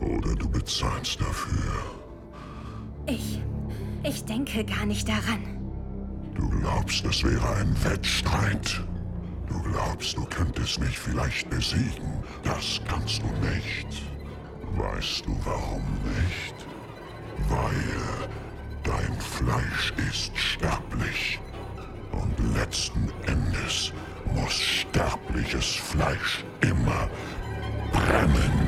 Oder 0.01 0.35
du 0.35 0.49
bezahlst 0.49 1.21
dafür. 1.21 1.73
Ich. 3.07 3.43
Ich 4.05 4.25
denke 4.25 4.65
gar 4.65 4.87
nicht 4.87 5.09
daran. 5.09 5.43
Du 6.35 6.49
glaubst, 6.49 7.05
es 7.05 7.25
wäre 7.25 7.57
ein 7.57 7.75
Wettstreit. 7.83 8.85
Du 9.49 9.61
glaubst, 9.63 10.17
du 10.17 10.25
könntest 10.27 10.79
mich 10.79 10.99
vielleicht 10.99 11.51
besiegen. 11.51 12.23
Das 12.45 12.81
kannst 12.87 13.23
du 13.23 13.27
nicht. 13.47 14.03
Weißt 14.77 15.27
du 15.27 15.37
warum 15.45 15.83
nicht? 16.05 16.55
Weil 17.49 18.29
dein 18.87 19.21
Fleisch 19.21 19.93
ist 20.09 20.37
sterblich. 20.37 21.41
Und 22.13 22.55
letzten 22.55 23.11
Endes 23.27 23.93
muss 24.35 24.53
sterbliches 24.53 25.75
Fleisch 25.75 26.45
immer 26.61 27.11
brennen. 27.93 28.66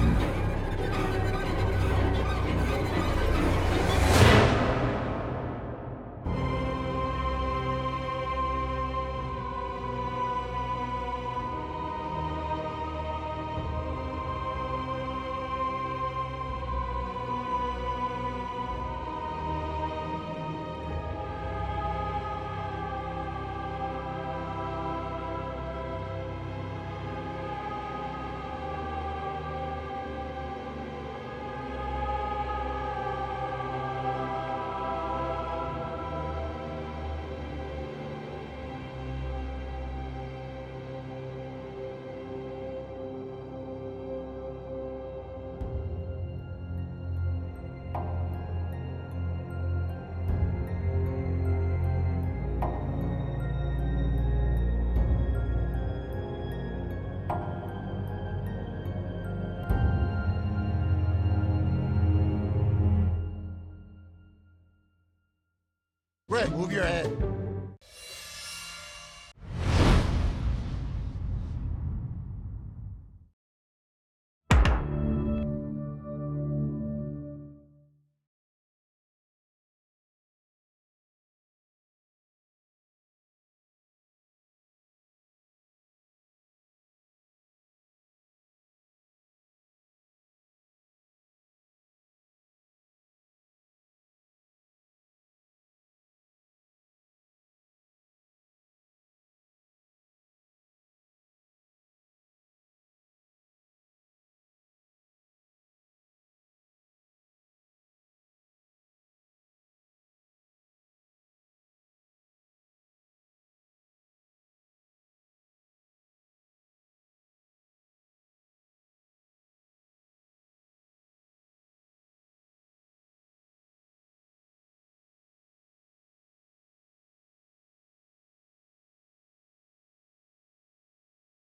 Move 66.58 66.72
your 66.72 66.82
head. 66.82 67.17